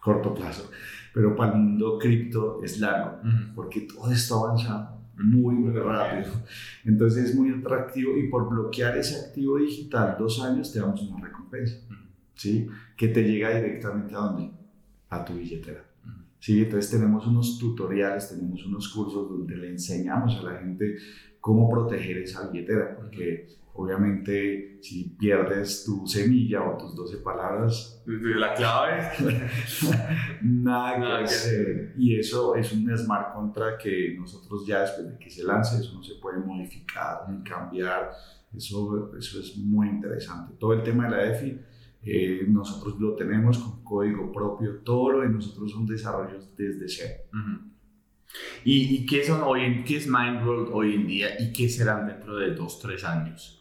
corto 0.00 0.34
plazo, 0.34 0.70
pero 1.12 1.34
para 1.36 1.52
el 1.52 1.58
mundo 1.58 1.98
cripto 1.98 2.60
es 2.62 2.80
largo, 2.80 3.18
porque 3.54 3.82
todo 3.82 4.10
está 4.12 4.34
avanzando 4.34 4.98
muy, 5.18 5.54
muy 5.54 5.72
rápido. 5.72 6.32
Entonces 6.84 7.30
es 7.30 7.34
muy 7.34 7.50
atractivo 7.50 8.16
y 8.16 8.28
por 8.28 8.48
bloquear 8.48 8.96
ese 8.96 9.26
activo 9.26 9.58
digital 9.58 10.16
dos 10.18 10.40
años 10.42 10.72
te 10.72 10.80
damos 10.80 11.02
una 11.02 11.26
recompensa, 11.26 11.76
¿sí? 12.34 12.68
Que 12.96 13.08
te 13.08 13.24
llega 13.24 13.54
directamente 13.54 14.14
a 14.14 14.18
dónde? 14.18 14.50
A 15.10 15.24
tu 15.24 15.34
billetera. 15.34 15.84
¿Sí? 16.40 16.62
Entonces 16.62 16.90
tenemos 16.90 17.26
unos 17.26 17.58
tutoriales, 17.58 18.28
tenemos 18.28 18.64
unos 18.64 18.88
cursos 18.90 19.28
donde 19.28 19.56
le 19.56 19.70
enseñamos 19.70 20.36
a 20.36 20.42
la 20.42 20.60
gente 20.60 20.96
cómo 21.40 21.68
proteger 21.68 22.18
esa 22.18 22.48
billetera, 22.48 22.94
porque 22.94 23.48
Obviamente, 23.80 24.80
si 24.82 25.10
pierdes 25.10 25.84
tu 25.84 26.04
semilla 26.04 26.64
o 26.64 26.76
tus 26.76 26.96
12 26.96 27.18
palabras, 27.18 28.02
la 28.06 28.52
clave, 28.52 29.08
nada, 30.42 30.98
nada 30.98 31.18
que 31.20 31.24
hacer. 31.24 31.94
Y 31.96 32.18
eso 32.18 32.56
es 32.56 32.72
un 32.72 32.90
smart 32.98 33.32
contract 33.32 33.82
que 33.84 34.16
nosotros 34.18 34.66
ya 34.66 34.80
después 34.80 35.08
de 35.08 35.16
que 35.16 35.30
se 35.30 35.44
lance, 35.44 35.76
eso 35.76 35.94
no 35.94 36.02
se 36.02 36.16
puede 36.16 36.38
modificar 36.40 37.30
ni 37.30 37.40
cambiar. 37.44 38.10
Eso, 38.52 39.12
eso 39.16 39.38
es 39.38 39.56
muy 39.56 39.88
interesante. 39.90 40.54
Todo 40.58 40.72
el 40.72 40.82
tema 40.82 41.04
de 41.04 41.10
la 41.12 41.32
EFI, 41.32 41.60
eh, 42.02 42.46
nosotros 42.48 42.98
lo 42.98 43.14
tenemos 43.14 43.58
con 43.58 43.84
código 43.84 44.32
propio. 44.32 44.80
Todo 44.80 45.12
lo 45.12 45.20
de 45.20 45.28
nosotros 45.28 45.70
son 45.70 45.86
desarrollos 45.86 46.52
desde 46.56 46.88
cero. 46.88 47.22
¿Y, 48.64 48.96
¿Y, 48.96 49.06
qué, 49.06 49.22
son 49.22 49.40
hoy, 49.44 49.84
qué 49.84 49.98
es 49.98 50.08
Mindworld 50.08 50.70
hoy 50.72 50.96
en 50.96 51.06
día 51.06 51.40
y 51.40 51.52
qué 51.52 51.68
serán 51.68 52.08
dentro 52.08 52.36
de 52.36 52.56
dos, 52.56 52.80
tres 52.80 53.04
años? 53.04 53.57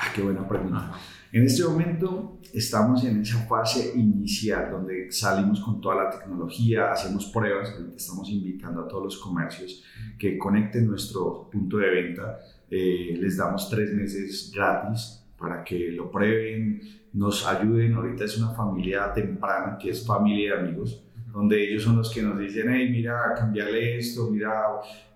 Ah, 0.00 0.12
qué 0.14 0.22
buena 0.22 0.46
pregunta. 0.46 0.92
En 1.32 1.42
este 1.42 1.64
momento 1.64 2.38
estamos 2.54 3.04
en 3.04 3.20
esa 3.20 3.40
fase 3.46 3.94
inicial 3.96 4.70
donde 4.70 5.10
salimos 5.10 5.58
con 5.60 5.80
toda 5.80 6.04
la 6.04 6.10
tecnología, 6.10 6.92
hacemos 6.92 7.26
pruebas, 7.26 7.74
estamos 7.96 8.30
invitando 8.30 8.82
a 8.82 8.86
todos 8.86 9.02
los 9.02 9.18
comercios 9.18 9.82
que 10.16 10.38
conecten 10.38 10.86
nuestro 10.86 11.50
punto 11.50 11.78
de 11.78 11.90
venta, 11.90 12.38
eh, 12.70 13.18
les 13.20 13.36
damos 13.36 13.68
tres 13.68 13.92
meses 13.92 14.52
gratis 14.54 15.24
para 15.36 15.64
que 15.64 15.90
lo 15.90 16.08
prueben, 16.12 16.80
nos 17.12 17.44
ayuden. 17.44 17.94
Ahorita 17.94 18.24
es 18.24 18.38
una 18.38 18.50
familia 18.50 19.12
temprana 19.12 19.76
que 19.78 19.90
es 19.90 20.06
familia 20.06 20.54
de 20.54 20.60
amigos 20.60 21.02
donde 21.32 21.62
ellos 21.62 21.82
son 21.82 21.96
los 21.96 22.12
que 22.12 22.22
nos 22.22 22.38
dicen, 22.38 22.68
hey, 22.70 22.88
mira, 22.90 23.34
cambiarle 23.36 23.98
esto, 23.98 24.30
mira, 24.30 24.52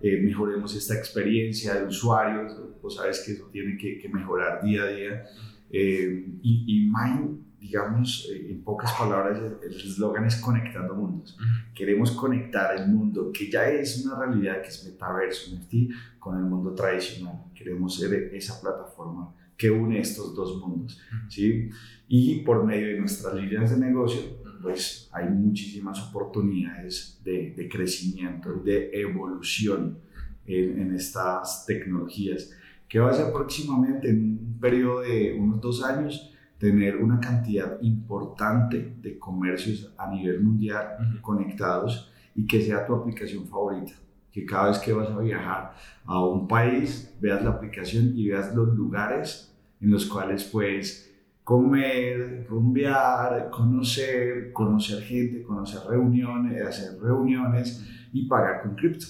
eh, 0.00 0.20
mejoremos 0.22 0.74
esta 0.76 0.94
experiencia 0.94 1.74
de 1.74 1.86
usuarios, 1.86 2.56
pues 2.80 2.94
sabes 2.94 3.22
que 3.24 3.32
eso 3.32 3.48
tiene 3.50 3.76
que, 3.76 3.98
que 3.98 4.08
mejorar 4.08 4.62
día 4.62 4.82
a 4.82 4.86
día. 4.88 5.24
Eh, 5.70 6.26
y, 6.42 6.64
y, 6.66 6.90
Mind, 6.90 7.58
digamos, 7.58 8.28
eh, 8.30 8.50
en 8.50 8.62
pocas 8.62 8.92
palabras, 8.92 9.40
el 9.62 9.72
eslogan 9.74 10.26
es 10.26 10.36
conectando 10.36 10.94
mundos. 10.94 11.38
Queremos 11.74 12.10
conectar 12.10 12.76
el 12.76 12.88
mundo 12.88 13.30
que 13.32 13.50
ya 13.50 13.68
es 13.68 14.04
una 14.04 14.18
realidad, 14.18 14.60
que 14.60 14.68
es 14.68 14.84
metaverso, 14.84 15.56
NFT, 15.56 15.74
con 16.18 16.36
el 16.36 16.44
mundo 16.44 16.74
tradicional. 16.74 17.44
Queremos 17.54 17.96
ser 17.96 18.12
esa 18.34 18.60
plataforma 18.60 19.34
que 19.56 19.70
une 19.70 20.00
estos 20.00 20.34
dos 20.34 20.58
mundos, 20.60 21.00
¿sí? 21.28 21.70
Y 22.08 22.40
por 22.40 22.64
medio 22.64 22.88
de 22.88 22.98
nuestras 22.98 23.34
líneas 23.34 23.70
de 23.70 23.86
negocio, 23.86 24.20
pues 24.62 25.10
hay 25.12 25.28
muchísimas 25.28 26.00
oportunidades 26.08 27.20
de, 27.24 27.50
de 27.50 27.68
crecimiento, 27.68 28.54
de 28.54 28.90
evolución 28.92 29.98
en, 30.46 30.80
en, 30.80 30.94
estas 30.94 31.66
tecnologías, 31.66 32.50
que 32.88 33.00
va 33.00 33.10
a 33.10 33.14
ser 33.14 33.32
próximamente 33.32 34.08
en 34.08 34.38
un 34.38 34.58
periodo 34.60 35.00
de 35.00 35.36
unos 35.38 35.60
dos 35.60 35.82
años 35.82 36.32
tener 36.58 36.96
una 36.96 37.18
cantidad 37.18 37.76
importante 37.82 38.94
de 39.02 39.18
comercios 39.18 39.92
a 39.98 40.08
nivel 40.08 40.40
mundial 40.40 41.18
conectados 41.20 42.12
y 42.36 42.46
que 42.46 42.62
sea 42.62 42.86
tu 42.86 42.94
aplicación 42.94 43.48
favorita. 43.48 43.94
Que 44.30 44.46
cada 44.46 44.68
vez 44.68 44.78
que 44.78 44.92
vas 44.92 45.10
a 45.10 45.18
viajar 45.18 45.74
a 46.04 46.24
un 46.24 46.46
país, 46.46 47.12
veas 47.20 47.42
la 47.42 47.50
aplicación 47.50 48.12
y 48.16 48.28
veas 48.28 48.54
los 48.54 48.76
lugares 48.76 49.52
en 49.80 49.90
los 49.90 50.06
cuales 50.06 50.44
puedes 50.44 51.11
comer, 51.44 52.46
rumbear, 52.48 53.50
conocer, 53.50 54.52
conocer 54.52 55.02
gente, 55.02 55.42
conocer 55.42 55.80
reuniones, 55.88 56.62
hacer 56.62 57.00
reuniones 57.00 57.84
y 58.12 58.26
pagar 58.26 58.62
con 58.62 58.74
cripto. 58.74 59.06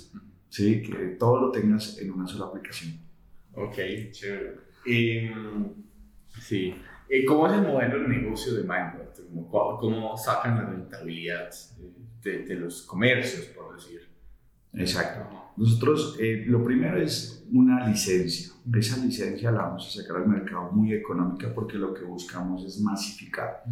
¿sí? 0.48 0.82
Que 0.82 1.16
todo 1.18 1.40
lo 1.40 1.50
tengas 1.50 1.98
en 1.98 2.12
una 2.12 2.26
sola 2.26 2.46
aplicación. 2.46 2.98
Ok, 3.54 3.76
chévere. 4.10 4.56
sí. 6.40 6.74
¿Cómo 7.26 7.46
es 7.46 7.52
el 7.52 7.62
modelo 7.62 8.00
de 8.00 8.08
negocio 8.08 8.54
de 8.54 8.62
Mindbot? 8.62 9.28
¿Cómo, 9.50 9.76
¿Cómo, 9.78 10.16
sacan 10.16 10.56
la 10.56 10.64
rentabilidad 10.64 11.50
de, 12.22 12.44
de, 12.44 12.54
los 12.54 12.82
comercios, 12.82 13.46
por 13.46 13.74
decir? 13.74 14.11
Exacto. 14.74 15.28
Nosotros, 15.56 16.16
eh, 16.18 16.44
lo 16.46 16.62
primero 16.64 17.00
es 17.00 17.44
una 17.52 17.86
licencia. 17.86 18.52
Esa 18.74 19.04
licencia 19.04 19.50
la 19.50 19.62
vamos 19.62 19.86
a 19.86 20.02
sacar 20.02 20.16
al 20.18 20.28
mercado 20.28 20.72
muy 20.72 20.94
económica 20.94 21.52
porque 21.54 21.76
lo 21.76 21.92
que 21.92 22.04
buscamos 22.04 22.64
es 22.64 22.80
masificar. 22.80 23.62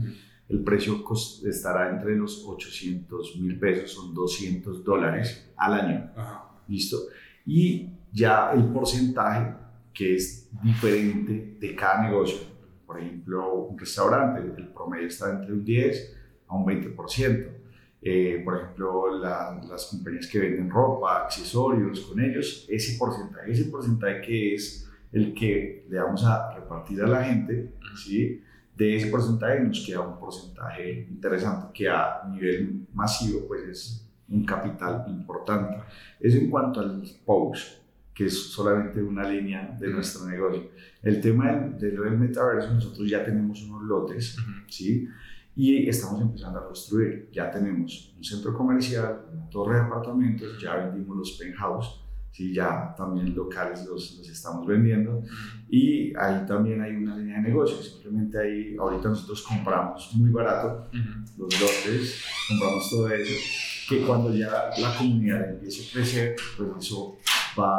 El 0.49 0.63
precio 0.63 1.03
estará 1.47 1.91
entre 1.91 2.17
los 2.17 2.45
800 2.47 3.37
mil 3.41 3.59
pesos, 3.59 3.93
son 3.93 4.13
200 4.13 4.85
dólares 4.85 5.51
al 5.57 5.75
año. 5.75 6.11
¿Listo? 6.69 6.99
Y 7.47 7.89
ya 8.13 8.53
el 8.53 8.65
porcentaje 8.65 9.55
que 9.95 10.17
es 10.17 10.49
diferente 10.63 11.57
de 11.59 11.75
cada 11.75 12.03
negocio 12.03 12.51
por 12.91 12.99
ejemplo, 13.01 13.55
un 13.55 13.79
restaurante, 13.79 14.41
el 14.41 14.67
promedio 14.67 15.07
está 15.07 15.31
entre 15.31 15.53
un 15.53 15.65
10 15.65 16.17
a 16.49 16.57
un 16.57 16.67
20%. 16.67 17.49
Eh, 18.03 18.41
por 18.45 18.57
ejemplo, 18.57 19.19
las 19.19 19.87
compañías 19.87 20.27
que 20.27 20.39
venden 20.39 20.71
ropa, 20.71 21.25
accesorios 21.25 22.01
con 22.01 22.21
ellos, 22.21 22.67
ese 22.69 22.97
porcentaje, 22.99 23.53
ese 23.53 23.65
porcentaje 23.67 24.21
que 24.23 24.55
es 24.55 24.89
el 25.13 25.35
que 25.35 25.87
le 25.89 25.99
vamos 25.99 26.25
a 26.25 26.55
repartir 26.55 27.03
a 27.03 27.07
la 27.07 27.25
gente, 27.25 27.75
¿sí? 27.97 28.43
de 28.77 28.97
ese 28.97 29.09
porcentaje 29.09 29.61
nos 29.61 29.85
queda 29.85 30.01
un 30.01 30.19
porcentaje 30.19 31.07
interesante 31.11 31.69
que 31.75 31.87
a 31.87 32.23
nivel 32.31 32.87
masivo 32.95 33.47
pues 33.47 33.69
es 33.69 34.11
un 34.29 34.45
capital 34.47 35.05
importante. 35.09 35.83
Eso 36.19 36.39
en 36.39 36.49
cuanto 36.49 36.81
al 36.81 37.03
post 37.27 37.81
que 38.15 38.27
es 38.27 38.51
solamente 38.51 39.03
una 39.03 39.29
línea 39.29 39.77
de 39.79 39.89
nuestro 39.89 40.27
negocio. 40.27 40.71
El 41.03 41.21
tema 41.21 41.53
del, 41.53 41.79
del 41.79 42.19
metaverso, 42.19 42.73
nosotros 42.73 43.09
ya 43.09 43.25
tenemos 43.25 43.63
unos 43.63 43.83
lotes, 43.85 44.37
¿sí? 44.69 45.09
Y 45.55 45.89
estamos 45.89 46.21
empezando 46.21 46.61
a 46.61 46.67
construir. 46.67 47.29
Ya 47.33 47.51
tenemos 47.51 48.15
un 48.17 48.25
centro 48.25 48.57
comercial, 48.57 49.27
una 49.33 49.49
torre 49.51 49.77
de 49.77 49.81
apartamentos, 49.83 50.61
ya 50.61 50.77
vendimos 50.77 51.17
los 51.17 51.33
penthouse, 51.33 52.01
¿sí? 52.31 52.55
ya 52.55 52.95
también 52.97 53.35
locales 53.35 53.85
los, 53.87 54.19
los 54.19 54.29
estamos 54.29 54.67
vendiendo. 54.67 55.23
Y 55.69 56.17
ahí 56.17 56.47
también 56.47 56.81
hay 56.81 56.97
una 56.97 57.17
línea 57.17 57.37
de 57.37 57.49
negocio. 57.49 57.77
Simplemente 57.83 58.39
ahí, 58.39 58.77
ahorita 58.79 59.09
nosotros 59.09 59.43
compramos 59.43 60.11
muy 60.15 60.31
barato 60.31 60.89
los 61.37 61.61
lotes, 61.61 62.23
compramos 62.49 62.91
todo 62.91 63.09
eso, 63.09 63.35
que 63.89 64.07
cuando 64.07 64.33
ya 64.35 64.71
la 64.79 64.97
comunidad 64.97 65.51
empiece 65.51 65.89
a 65.89 65.93
crecer, 65.93 66.37
pues 66.57 66.87
eso 66.87 67.19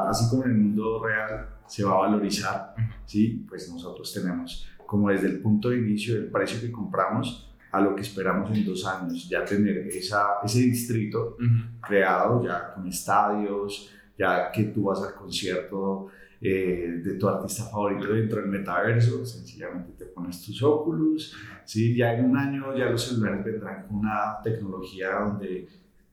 así 0.10 0.30
como 0.30 0.44
en 0.44 0.52
el 0.52 0.58
mundo 0.58 1.04
real 1.04 1.50
se 1.68 1.84
va 1.84 1.94
a 1.94 2.00
valorizar, 2.02 2.76
¿sí? 3.06 3.46
pues 3.48 3.72
nosotros 3.72 4.14
tenemos 4.14 4.68
como 4.86 5.10
desde 5.10 5.28
el 5.28 5.42
punto 5.42 5.70
de 5.70 5.78
inicio 5.78 6.16
del 6.16 6.30
precio 6.30 6.60
que 6.60 6.72
compramos 6.72 7.51
a 7.72 7.82
lo 7.82 7.96
que 7.96 8.02
esperamos 8.02 8.56
en 8.56 8.66
dos 8.66 8.86
años, 8.86 9.28
ya 9.30 9.46
tener 9.46 9.78
esa, 9.88 10.40
ese 10.44 10.60
distrito 10.60 11.38
creado 11.82 12.44
ya 12.44 12.74
con 12.74 12.88
estadios, 12.88 13.90
ya 14.18 14.52
que 14.52 14.66
tú 14.66 14.84
vas 14.84 15.02
al 15.04 15.14
concierto 15.14 16.08
eh, 16.42 17.02
de 17.04 17.14
tu 17.14 17.30
artista 17.30 17.66
favorito 17.66 18.14
dentro 18.14 18.42
del 18.42 18.50
metaverso, 18.50 19.26
sencillamente 19.26 19.94
te 19.98 20.06
pones 20.06 20.42
tus 20.42 20.62
óculos, 20.64 21.36
¿sí? 21.66 21.96
ya 21.96 22.14
en 22.14 22.26
un 22.26 22.38
año 22.38 22.76
ya 22.76 22.86
los 22.86 23.04
celulares 23.08 23.46
vendrán 23.46 23.88
con 23.88 23.98
una 23.98 24.42
tecnología 24.44 25.12
donde 25.20 25.68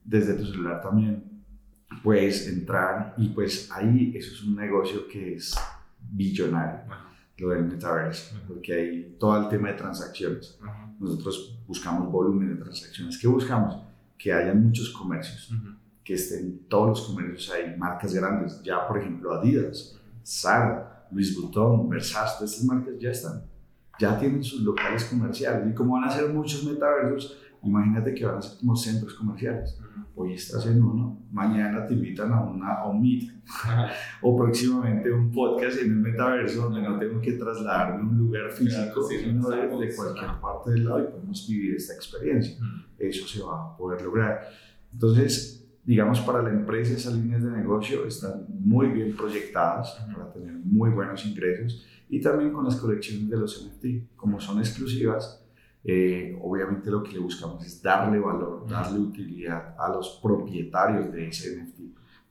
desde 0.05 0.35
tu 0.35 0.44
celular 0.47 0.81
también 0.81 1.25
puedes 2.03 2.47
entrar 2.49 3.14
y 3.16 3.29
pues 3.29 3.71
ahí 3.73 4.12
eso 4.14 4.35
es 4.35 4.42
un 4.42 4.57
negocio 4.57 5.09
que 5.09 5.35
es 5.35 5.55
billonario, 5.99 6.81
lo 7.38 7.51
del 7.51 7.64
metaverso, 7.64 8.37
porque 8.46 8.72
hay 8.72 9.16
todo 9.18 9.40
el 9.40 9.48
tema 9.48 9.68
de 9.68 9.74
transacciones. 9.74 10.59
Nosotros 10.98 11.59
buscamos 11.66 12.11
volumen 12.11 12.57
de 12.57 12.62
transacciones. 12.62 13.16
¿Qué 13.18 13.29
buscamos? 13.29 13.79
Que 14.18 14.33
haya 14.33 14.53
muchos 14.53 14.90
comercios, 14.90 15.53
que 16.03 16.14
estén 16.14 16.66
todos 16.68 16.88
los 16.88 17.01
comercios 17.03 17.51
ahí, 17.55 17.77
marcas 17.77 18.12
grandes, 18.12 18.61
ya 18.62 18.87
por 18.88 18.98
ejemplo 18.98 19.33
Adidas, 19.33 19.96
Zara, 20.24 21.07
Louis 21.12 21.35
Vuitton, 21.40 21.88
Versace, 21.88 22.35
todas 22.38 22.53
estas 22.53 22.64
marcas 22.64 22.94
ya 22.98 23.11
están, 23.11 23.44
ya 23.98 24.18
tienen 24.18 24.42
sus 24.42 24.62
locales 24.62 25.05
comerciales 25.05 25.70
y 25.70 25.74
como 25.74 25.94
van 25.94 26.05
a 26.05 26.11
ser 26.11 26.29
muchos 26.29 26.64
metaversos, 26.64 27.38
imagínate 27.62 28.14
que 28.14 28.25
van 28.25 28.38
a 28.38 28.42
ser 28.42 28.59
como 28.59 28.77
centros 28.77 29.14
comerciales. 29.14 29.79
Hoy 30.14 30.35
estás 30.35 30.66
en 30.66 30.83
uno, 30.83 31.21
mañana 31.31 31.87
te 31.87 31.94
invitan 31.94 32.33
a, 32.33 32.42
una, 32.42 32.75
a 32.75 32.88
un 32.88 33.01
meet. 33.01 33.31
O 34.23 34.37
próximamente 34.37 35.11
un 35.12 35.31
podcast 35.31 35.79
en 35.79 35.92
el 35.92 35.97
metaverso 35.97 36.62
donde 36.62 36.83
no 36.83 36.99
tengo 36.99 37.21
que 37.21 37.33
trasladarme 37.33 38.01
a 38.01 38.05
un 38.05 38.18
lugar 38.18 38.51
físico, 38.51 39.03
sino 39.09 39.49
de, 39.49 39.68
cualquier 39.68 40.40
parte 40.40 40.71
del 40.73 40.85
lado 40.85 41.01
y 41.01 41.07
podemos 41.12 41.47
vivir 41.49 41.77
esta 41.77 41.94
experiencia. 41.94 42.57
Eso 42.99 43.27
se 43.27 43.42
va 43.42 43.64
a 43.64 43.77
poder 43.77 44.03
lograr. 44.03 44.40
Entonces, 44.92 45.66
digamos, 45.85 46.21
para 46.21 46.42
la 46.42 46.51
empresa 46.51 46.92
esas 46.92 47.14
líneas 47.14 47.42
de 47.42 47.51
negocio 47.51 48.05
están 48.05 48.47
muy 48.49 48.88
bien 48.88 49.16
proyectadas 49.16 49.99
para 50.12 50.33
tener 50.33 50.53
muy 50.53 50.90
buenos 50.90 51.25
ingresos 51.25 51.87
y 52.09 52.21
también 52.21 52.53
con 52.53 52.64
las 52.64 52.77
colecciones 52.77 53.29
de 53.29 53.37
los 53.37 53.66
NFT, 53.66 54.16
como 54.16 54.40
son 54.40 54.59
exclusivas, 54.59 55.44
eh, 55.90 56.38
obviamente 56.42 56.90
lo 56.90 57.03
que 57.03 57.12
le 57.12 57.18
buscamos 57.18 57.64
es 57.64 57.83
darle 57.83 58.18
valor, 58.18 58.68
darle 58.68 58.98
utilidad 58.98 59.74
a 59.79 59.88
los 59.88 60.20
propietarios 60.22 61.11
de 61.11 61.29
ese 61.29 61.57
NFT, 61.57 61.81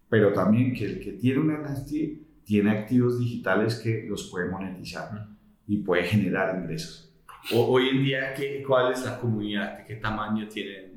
pero 0.07 0.31
también 0.31 0.75
que 0.75 0.85
el 0.85 0.99
que 0.99 1.13
tiene 1.13 1.39
un 1.39 1.47
NFT 1.47 2.43
tiene 2.43 2.69
activos 2.69 3.17
digitales 3.17 3.79
que 3.83 4.05
los 4.07 4.29
puede 4.29 4.47
monetizar 4.47 5.27
y 5.65 5.77
puede 5.77 6.03
generar 6.03 6.55
ingresos. 6.55 7.11
hoy 7.51 7.89
en 7.89 8.03
día, 8.03 8.33
¿qué, 8.35 8.63
¿cuál 8.65 8.93
es 8.93 9.03
la 9.03 9.19
comunidad? 9.19 9.83
¿Qué 9.87 9.95
tamaño 9.95 10.47
tiene? 10.47 10.91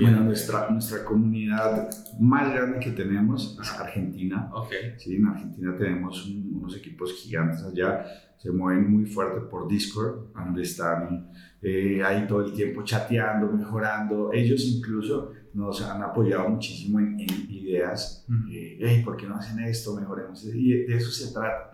Bueno, 0.00 0.20
nuestra, 0.20 0.70
nuestra 0.70 1.04
comunidad 1.04 1.88
más 2.20 2.52
grande 2.52 2.78
que 2.78 2.90
tenemos 2.92 3.58
es 3.60 3.72
Argentina. 3.72 4.50
Okay. 4.54 4.94
Sí, 4.96 5.16
en 5.16 5.26
Argentina 5.26 5.76
tenemos 5.76 6.26
unos 6.26 6.76
equipos 6.76 7.12
gigantes 7.14 7.62
allá 7.64 8.04
se 8.38 8.52
mueven 8.52 8.90
muy 8.90 9.04
fuerte 9.04 9.40
por 9.40 9.68
Discord, 9.68 10.32
donde 10.32 10.62
están 10.62 11.32
eh, 11.60 12.02
ahí 12.04 12.26
todo 12.26 12.44
el 12.44 12.52
tiempo 12.52 12.84
chateando, 12.84 13.50
mejorando. 13.52 14.32
Ellos 14.32 14.64
incluso 14.64 15.32
nos 15.54 15.82
han 15.82 16.02
apoyado 16.02 16.48
muchísimo 16.48 17.00
en, 17.00 17.18
ideas, 17.50 18.24
eh, 18.50 19.02
¿por 19.04 19.16
qué 19.16 19.26
no 19.26 19.34
hacen 19.34 19.58
esto? 19.64 19.94
Mejoremos. 19.96 20.44
Y 20.46 20.84
de 20.84 20.96
eso 20.96 21.10
se 21.10 21.32
trata. 21.32 21.72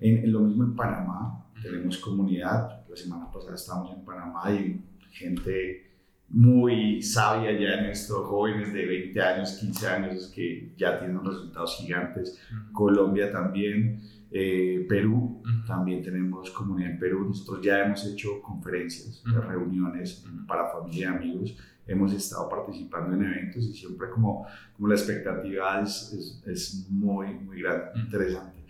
en, 0.00 0.32
lo 0.32 0.40
mismo 0.40 0.64
en 0.64 0.74
Panamá, 0.74 1.46
tenemos 1.62 1.98
comunidad. 1.98 2.86
La 2.88 2.96
semana 2.96 3.30
pasada 3.30 3.54
estábamos 3.54 3.92
en 3.92 4.04
Panamá 4.04 4.50
y 4.50 4.80
gente 5.10 5.85
muy 6.28 7.00
sabia 7.02 7.52
ya 7.52 7.80
en 7.80 7.86
estos 7.86 8.26
jóvenes 8.26 8.72
de 8.72 8.84
20 8.84 9.22
años, 9.22 9.52
15 9.60 9.86
años 9.86 10.32
que 10.34 10.72
ya 10.76 10.98
tienen 10.98 11.24
resultados 11.24 11.76
gigantes. 11.78 12.38
Colombia 12.72 13.30
también. 13.30 14.00
Eh, 14.30 14.84
Perú, 14.88 15.40
también 15.66 16.02
tenemos 16.02 16.50
comunidad 16.50 16.90
en 16.90 16.98
Perú. 16.98 17.24
Nosotros 17.26 17.64
ya 17.64 17.84
hemos 17.84 18.04
hecho 18.04 18.42
conferencias, 18.42 19.22
reuniones 19.24 20.24
para 20.46 20.66
familia 20.66 21.04
y 21.04 21.16
amigos. 21.16 21.56
Hemos 21.86 22.12
estado 22.12 22.48
participando 22.48 23.14
en 23.14 23.24
eventos 23.24 23.64
y 23.64 23.72
siempre 23.72 24.10
como, 24.10 24.44
como 24.74 24.88
la 24.88 24.94
expectativa 24.96 25.80
es, 25.80 26.42
es, 26.44 26.86
muy, 26.90 27.28
muy 27.34 27.62
grande, 27.62 28.00
interesante. 28.00 28.64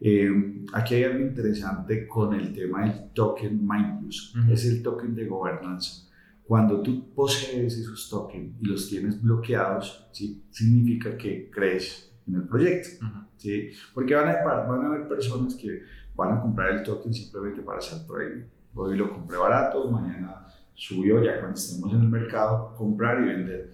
Eh, 0.00 0.30
aquí 0.72 0.94
hay 0.94 1.04
algo 1.04 1.26
interesante 1.26 2.06
con 2.06 2.34
el 2.34 2.52
tema 2.52 2.82
del 2.82 3.10
token 3.12 3.66
Mindplus. 3.66 4.36
Es 4.48 4.64
el 4.66 4.82
token 4.82 5.14
de 5.16 5.26
gobernanza. 5.26 6.08
Cuando 6.52 6.82
tú 6.82 7.14
posees 7.14 7.78
esos 7.78 8.10
tokens 8.10 8.54
y 8.60 8.66
los 8.66 8.86
tienes 8.86 9.22
bloqueados, 9.22 10.06
¿sí? 10.12 10.44
significa 10.50 11.16
que 11.16 11.48
crees 11.50 12.12
en 12.28 12.34
el 12.34 12.42
proyecto. 12.42 13.06
¿sí? 13.38 13.70
Porque 13.94 14.14
van 14.14 14.28
a, 14.28 14.42
van 14.44 14.84
a 14.84 14.86
haber 14.88 15.08
personas 15.08 15.54
que 15.54 15.80
van 16.14 16.36
a 16.36 16.42
comprar 16.42 16.72
el 16.72 16.82
token 16.82 17.14
simplemente 17.14 17.62
para 17.62 17.78
hacer 17.78 18.06
trading. 18.06 18.42
Hoy 18.74 18.98
lo 18.98 19.10
compré 19.10 19.38
barato, 19.38 19.90
mañana 19.90 20.46
subió, 20.74 21.24
ya 21.24 21.40
cuando 21.40 21.56
estemos 21.56 21.90
en 21.94 22.02
el 22.02 22.08
mercado, 22.10 22.74
comprar 22.76 23.22
y 23.22 23.28
vender. 23.28 23.72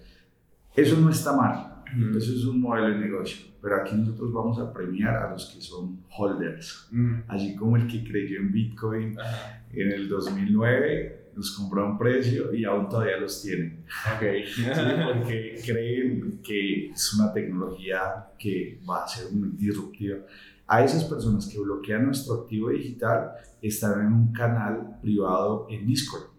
Eso 0.73 1.01
no 1.01 1.09
está 1.09 1.35
mal, 1.35 1.83
eso 2.15 2.31
es 2.31 2.45
un 2.45 2.61
modelo 2.61 2.91
de 2.91 2.97
negocio, 2.97 3.45
pero 3.61 3.75
aquí 3.75 3.93
nosotros 3.93 4.31
vamos 4.31 4.57
a 4.57 4.71
premiar 4.71 5.17
a 5.17 5.31
los 5.33 5.53
que 5.53 5.59
son 5.59 6.01
holders, 6.17 6.89
así 7.27 7.57
como 7.57 7.75
el 7.75 7.87
que 7.87 8.05
creyó 8.05 8.39
en 8.39 8.53
Bitcoin 8.53 9.17
en 9.73 9.91
el 9.91 10.07
2009 10.07 11.18
nos 11.35 11.51
compró 11.51 11.83
a 11.83 11.91
un 11.91 11.97
precio 11.97 12.53
y 12.53 12.65
aún 12.65 12.89
todavía 12.89 13.17
los 13.17 13.41
tienen. 13.41 13.85
Okay. 14.17 14.43
porque 15.13 15.59
creen 15.65 16.39
que 16.43 16.89
es 16.91 17.13
una 17.13 17.31
tecnología 17.33 18.27
que 18.37 18.79
va 18.87 19.03
a 19.03 19.07
ser 19.07 19.31
muy 19.31 19.49
disruptiva. 19.49 20.19
A 20.67 20.83
esas 20.83 21.03
personas 21.05 21.47
que 21.47 21.59
bloquean 21.59 22.05
nuestro 22.05 22.41
activo 22.41 22.69
digital 22.69 23.31
están 23.61 24.01
en 24.01 24.13
un 24.13 24.33
canal 24.33 24.99
privado 25.01 25.67
en 25.69 25.85
Discord. 25.85 26.29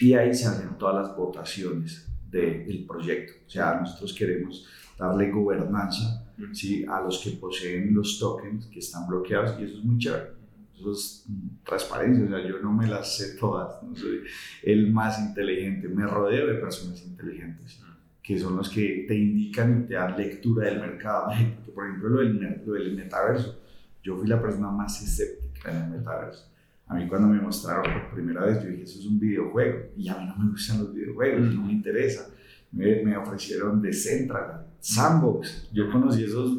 Y 0.00 0.14
ahí 0.14 0.34
se 0.34 0.46
hacen 0.46 0.76
todas 0.78 1.06
las 1.06 1.16
votaciones 1.16 2.08
del 2.30 2.84
proyecto. 2.86 3.32
O 3.46 3.50
sea, 3.50 3.80
nosotros 3.80 4.12
queremos 4.14 4.66
darle 4.98 5.30
gobernanza 5.30 6.24
¿sí? 6.52 6.84
a 6.88 7.00
los 7.00 7.18
que 7.18 7.32
poseen 7.32 7.94
los 7.94 8.18
tokens 8.18 8.66
que 8.66 8.78
están 8.78 9.06
bloqueados 9.06 9.58
y 9.60 9.64
eso 9.64 9.78
es 9.78 9.84
muy 9.84 9.98
chévere. 9.98 10.41
Eso 10.82 10.92
es 10.92 11.24
transparencia, 11.64 12.24
o 12.24 12.28
sea, 12.28 12.44
yo 12.44 12.58
no 12.58 12.72
me 12.72 12.88
las 12.88 13.16
sé 13.16 13.36
todas, 13.38 13.80
no 13.84 13.94
soy 13.94 14.22
el 14.64 14.90
más 14.92 15.20
inteligente, 15.20 15.88
me 15.88 16.04
rodeo 16.04 16.48
de 16.48 16.54
personas 16.54 17.00
inteligentes 17.04 17.80
que 18.20 18.38
son 18.38 18.56
los 18.56 18.68
que 18.68 19.04
te 19.06 19.16
indican 19.16 19.82
y 19.82 19.88
te 19.88 19.94
dan 19.94 20.16
lectura 20.16 20.66
del 20.66 20.80
mercado. 20.80 21.32
Por 21.74 21.86
ejemplo, 21.86 22.08
lo 22.10 22.18
del, 22.20 22.62
lo 22.64 22.72
del 22.74 22.94
metaverso, 22.94 23.60
yo 24.02 24.16
fui 24.16 24.28
la 24.28 24.40
persona 24.40 24.70
más 24.70 25.02
escéptica 25.02 25.70
en 25.70 25.84
el 25.84 25.98
metaverso. 25.98 26.48
A 26.86 26.94
mí 26.94 27.08
cuando 27.08 27.28
me 27.28 27.40
mostraron 27.40 27.84
por 27.84 28.14
primera 28.14 28.44
vez, 28.44 28.62
yo 28.62 28.68
dije, 28.68 28.82
eso 28.82 28.98
es 28.98 29.06
un 29.06 29.18
videojuego. 29.18 29.92
Y 29.96 30.08
a 30.08 30.18
mí 30.18 30.26
no 30.26 30.36
me 30.36 30.50
gustan 30.50 30.80
los 30.80 30.92
videojuegos, 30.92 31.54
no 31.54 31.62
me 31.62 31.72
interesa. 31.72 32.28
Me, 32.70 33.02
me 33.02 33.16
ofrecieron 33.16 33.80
Decentraland, 33.80 34.66
Sandbox. 34.78 35.70
Yo 35.72 35.90
conocí 35.90 36.24
esos, 36.24 36.58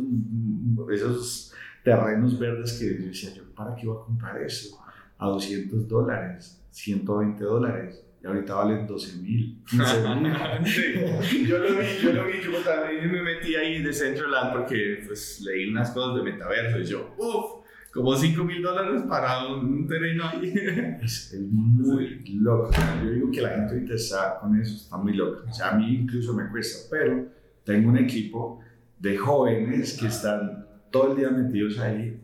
esos 0.92 1.54
terrenos 1.84 2.40
verdes 2.40 2.74
que 2.74 2.98
yo 2.98 3.06
decía, 3.08 3.34
yo, 3.34 3.44
¿para 3.54 3.76
qué 3.76 3.86
voy 3.86 3.98
a 4.02 4.06
comprar 4.06 4.42
eso? 4.42 4.78
A 5.18 5.28
200 5.28 5.88
dólares, 5.88 6.64
120 6.72 7.44
dólares. 7.44 8.04
Y 8.24 8.26
ahorita 8.28 8.56
valen 8.56 8.88
12 8.88 9.18
mil, 9.22 9.62
15 9.70 10.16
mil. 10.16 11.46
yo 11.46 11.58
lo 11.58 11.78
vi, 11.78 11.86
yo 12.02 12.14
lo 12.14 12.26
vi, 12.26 12.42
yo 12.42 12.52
también 12.64 13.12
me 13.12 13.22
metí 13.22 13.54
ahí 13.56 13.82
de 13.82 13.88
Decentraland 13.90 14.54
porque 14.54 15.04
pues 15.06 15.42
leí 15.42 15.70
unas 15.70 15.92
cosas 15.92 16.16
de 16.16 16.32
metaverso 16.32 16.80
y 16.80 16.86
yo, 16.86 17.14
uff, 17.18 17.64
como 17.94 18.16
5 18.16 18.44
mil 18.46 18.62
dólares 18.62 19.04
para 19.08 19.54
un 19.54 19.86
terreno 19.88 20.24
ahí. 20.28 20.54
Es, 21.04 21.38
muy 21.38 22.24
loco. 22.40 22.72
Yo 23.04 23.12
digo 23.12 23.30
que 23.30 23.42
la 23.42 23.50
gente 23.50 23.76
interesada 23.76 24.40
con 24.40 24.60
eso 24.60 24.76
está 24.76 24.98
muy 24.98 25.14
loca. 25.14 25.44
O 25.50 25.54
sea, 25.54 25.72
a 25.72 25.78
mí 25.78 25.94
incluso 25.94 26.34
me 26.34 26.50
cuesta, 26.50 26.90
pero 26.90 27.28
tengo 27.66 27.90
un 27.90 27.98
equipo 27.98 28.62
de 29.00 29.18
jóvenes 29.18 29.98
que 30.00 30.08
están 30.08 30.63
todo 30.94 31.12
el 31.12 31.18
día 31.18 31.32
metidos 31.32 31.80
ahí, 31.80 32.22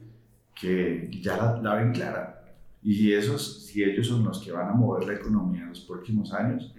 que 0.53 1.10
ya 1.21 1.36
la, 1.36 1.60
la 1.60 1.75
ven 1.75 1.91
clara. 1.91 2.45
Y 2.84 3.12
esos, 3.12 3.65
si 3.65 3.84
ellos 3.84 4.08
son 4.08 4.23
los 4.23 4.39
que 4.39 4.51
van 4.51 4.69
a 4.69 4.73
mover 4.73 5.08
la 5.08 5.15
economía 5.15 5.63
en 5.63 5.69
los 5.69 5.82
próximos 5.82 6.32
años, 6.32 6.71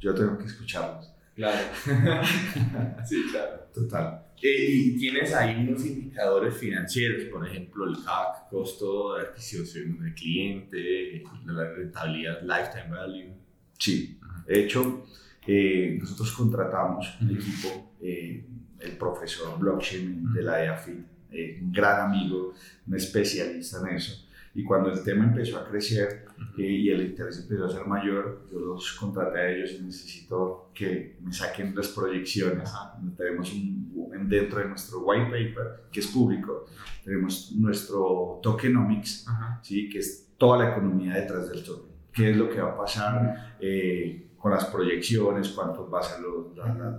yo 0.00 0.14
tengo 0.14 0.38
que 0.38 0.46
escucharlos. 0.46 1.12
Claro. 1.34 1.66
sí, 3.04 3.24
claro. 3.30 3.60
Total. 3.74 4.24
Eh, 4.42 4.66
y 4.70 4.96
tienes 4.96 5.34
ahí 5.34 5.68
unos 5.68 5.84
indicadores 5.84 6.56
financieros, 6.56 7.24
por 7.24 7.46
ejemplo, 7.46 7.84
el 7.84 7.96
CAC, 8.02 8.48
costo 8.48 9.16
de 9.16 9.22
adquisición 9.22 10.02
del 10.02 10.14
cliente, 10.14 11.22
la 11.44 11.70
rentabilidad, 11.74 12.40
lifetime 12.42 12.90
value. 12.90 13.32
Sí, 13.78 14.18
de 14.46 14.64
hecho, 14.64 15.06
eh, 15.46 15.98
nosotros 16.00 16.32
contratamos 16.32 17.16
un 17.20 17.36
equipo, 17.36 17.94
eh, 18.00 18.46
el 18.80 18.92
profesor 18.96 19.58
blockchain 19.58 20.32
de 20.32 20.42
la 20.42 20.64
EAFIT, 20.64 21.13
un 21.62 21.72
gran 21.72 22.10
amigo, 22.10 22.54
un 22.86 22.94
especialista 22.94 23.80
en 23.80 23.96
eso. 23.96 24.24
Y 24.56 24.62
cuando 24.62 24.92
el 24.92 25.02
tema 25.02 25.24
empezó 25.24 25.58
a 25.58 25.68
crecer 25.68 26.26
y 26.56 26.88
el 26.88 27.06
interés 27.06 27.40
empezó 27.40 27.64
a 27.64 27.70
ser 27.70 27.86
mayor, 27.86 28.46
yo 28.52 28.60
los 28.60 28.92
contraté 28.92 29.38
a 29.40 29.50
ellos 29.50 29.72
y 29.72 29.82
necesito 29.82 30.70
que 30.72 31.16
me 31.22 31.32
saquen 31.32 31.74
las 31.74 31.88
proyecciones. 31.88 32.70
Tenemos 33.16 33.52
un, 33.52 34.28
dentro 34.28 34.60
de 34.60 34.68
nuestro 34.68 35.00
white 35.00 35.24
paper, 35.24 35.88
que 35.90 36.00
es 36.00 36.06
público, 36.06 36.66
tenemos 37.04 37.52
nuestro 37.56 38.38
tokenomics, 38.42 39.26
¿sí? 39.62 39.88
que 39.88 39.98
es 39.98 40.28
toda 40.38 40.58
la 40.58 40.70
economía 40.70 41.14
detrás 41.14 41.48
del 41.48 41.64
token. 41.64 41.93
¿Qué 42.14 42.30
es 42.30 42.36
lo 42.36 42.48
que 42.48 42.60
va 42.60 42.70
a 42.70 42.76
pasar 42.76 43.56
eh, 43.60 44.24
con 44.44 44.52
las 44.52 44.66
proyecciones, 44.66 45.48
cuánto 45.48 45.88
va 45.88 46.00
a 46.00 46.02
ser 46.02 46.20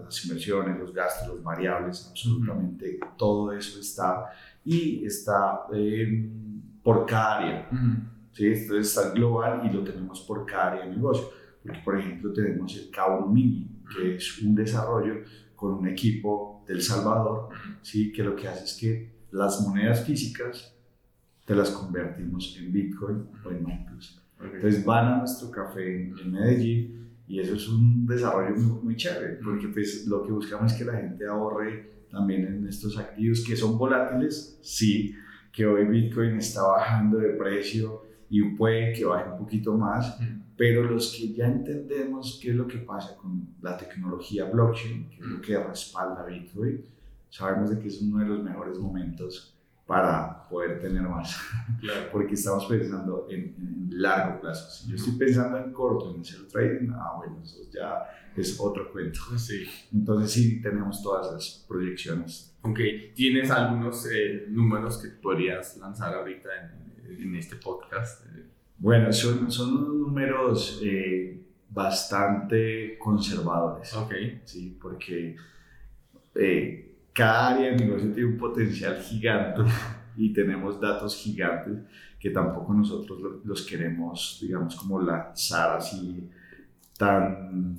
las 0.03 0.25
inversiones, 0.25 0.79
los 0.79 0.91
gastos, 0.91 1.27
los 1.27 1.43
variables, 1.43 2.07
absolutamente 2.09 2.99
todo 3.15 3.51
eso 3.51 3.79
está 3.79 4.25
y 4.63 5.05
está 5.05 5.67
eh, 5.71 6.27
por 6.81 7.05
cada 7.05 7.37
área. 7.37 7.69
¿sí? 8.31 8.47
Entonces 8.47 8.87
está 8.87 9.11
global 9.11 9.61
y 9.63 9.71
lo 9.71 9.83
tenemos 9.83 10.21
por 10.21 10.43
cada 10.47 10.71
área 10.71 10.85
de 10.85 10.95
negocio. 10.95 11.29
Porque, 11.61 11.79
por 11.85 11.99
ejemplo, 11.99 12.33
tenemos 12.33 12.75
el 12.77 12.89
Cabo 12.89 13.27
Mini, 13.27 13.83
que 13.95 14.15
es 14.15 14.41
un 14.41 14.55
desarrollo 14.55 15.21
con 15.55 15.75
un 15.75 15.87
equipo 15.87 16.63
del 16.67 16.81
Salvador, 16.81 17.49
¿sí? 17.83 18.11
que 18.11 18.23
lo 18.23 18.35
que 18.35 18.47
hace 18.47 18.63
es 18.63 18.73
que 18.73 19.11
las 19.29 19.61
monedas 19.61 20.03
físicas 20.03 20.75
te 21.45 21.53
las 21.53 21.69
convertimos 21.69 22.57
en 22.59 22.73
Bitcoin 22.73 23.29
o 23.45 23.51
en 23.51 23.63
Entonces 24.41 24.83
van 24.83 25.13
a 25.13 25.17
nuestro 25.19 25.49
café 25.49 26.03
en, 26.03 26.31
Medellín 26.31 27.09
y 27.27 27.39
eso 27.39 27.55
es 27.55 27.67
un 27.67 28.05
desarrollo 28.05 28.55
muy, 28.55 28.83
muy, 28.83 28.95
chévere, 28.95 29.39
porque 29.43 29.67
pues 29.69 30.05
lo 30.07 30.23
que 30.23 30.31
buscamos 30.31 30.71
es 30.71 30.77
que 30.77 30.85
la 30.85 30.97
gente 30.97 31.25
ahorre 31.25 31.89
también 32.11 32.45
en 32.45 32.67
estos 32.67 32.97
activos 32.97 33.43
que 33.45 33.55
son 33.55 33.77
volátiles, 33.77 34.59
sí, 34.61 35.15
que 35.51 35.65
hoy 35.65 35.85
Bitcoin 35.85 36.37
está 36.37 36.63
bajando 36.63 37.17
de 37.17 37.29
precio 37.29 38.03
y 38.29 38.43
puede 38.55 38.93
que 38.93 39.05
baje 39.05 39.29
un 39.31 39.37
poquito 39.39 39.75
más, 39.77 40.17
pero 40.57 40.83
los 40.83 41.15
que 41.15 41.33
ya 41.33 41.47
entendemos 41.47 42.39
qué 42.41 42.51
es 42.51 42.55
lo 42.55 42.67
que 42.67 42.79
pasa 42.79 43.15
con 43.15 43.47
la 43.61 43.75
tecnología 43.77 44.45
blockchain, 44.45 45.09
que 45.09 45.15
es 45.15 45.25
lo 45.25 45.41
que 45.41 45.57
respalda 45.57 46.25
Bitcoin, 46.25 46.83
sabemos 47.29 47.69
de 47.69 47.79
que 47.79 47.87
es 47.87 48.01
uno 48.01 48.19
de 48.19 48.25
los 48.25 48.43
mejores 48.43 48.77
momentos 48.77 49.54
para 49.85 50.47
poder 50.49 50.79
tener 50.79 51.03
más, 51.03 51.39
porque 52.11 52.33
estamos 52.33 52.65
pensando 52.65 53.27
en, 53.29 53.75
largo 53.91 54.41
plazo. 54.41 54.69
Si 54.69 54.89
yo 54.89 54.95
estoy 54.95 55.13
pensando 55.13 55.57
en 55.57 55.71
corto, 55.71 56.13
en 56.13 56.21
hacer 56.21 56.47
trading, 56.47 56.89
ah, 56.91 57.13
bueno, 57.17 57.39
eso 57.41 57.59
ya 57.71 58.03
es 58.35 58.59
otro 58.59 58.91
cuento. 58.91 59.19
Sí. 59.37 59.65
Entonces 59.93 60.31
sí 60.31 60.61
tenemos 60.61 61.01
todas 61.01 61.31
las 61.31 61.65
proyecciones. 61.67 62.57
Ok, 62.61 62.79
¿tienes 63.13 63.49
algunos 63.51 64.05
eh, 64.11 64.47
números 64.49 64.97
que 64.97 65.09
podrías 65.09 65.77
lanzar 65.77 66.13
ahorita 66.15 66.49
en, 67.07 67.21
en 67.21 67.35
este 67.35 67.55
podcast? 67.55 68.25
Bueno, 68.77 69.13
son, 69.13 69.49
son 69.49 70.01
números 70.01 70.81
eh, 70.83 71.41
bastante 71.69 72.97
conservadores. 72.97 73.93
Ok. 73.93 74.13
Sí, 74.43 74.77
porque 74.81 75.35
eh, 76.35 76.94
cada 77.15 77.55
área 77.55 77.71
de 77.71 77.77
negocio 77.77 78.11
tiene 78.11 78.29
un 78.29 78.37
potencial 78.37 78.97
gigante 78.97 79.61
y 80.17 80.33
tenemos 80.33 80.79
datos 80.81 81.15
gigantes 81.15 81.77
que 82.19 82.29
tampoco 82.29 82.73
nosotros 82.73 83.19
los 83.45 83.61
queremos, 83.61 84.39
digamos, 84.41 84.75
como 84.75 85.01
lanzar 85.01 85.77
así 85.77 86.29
tan, 86.97 87.77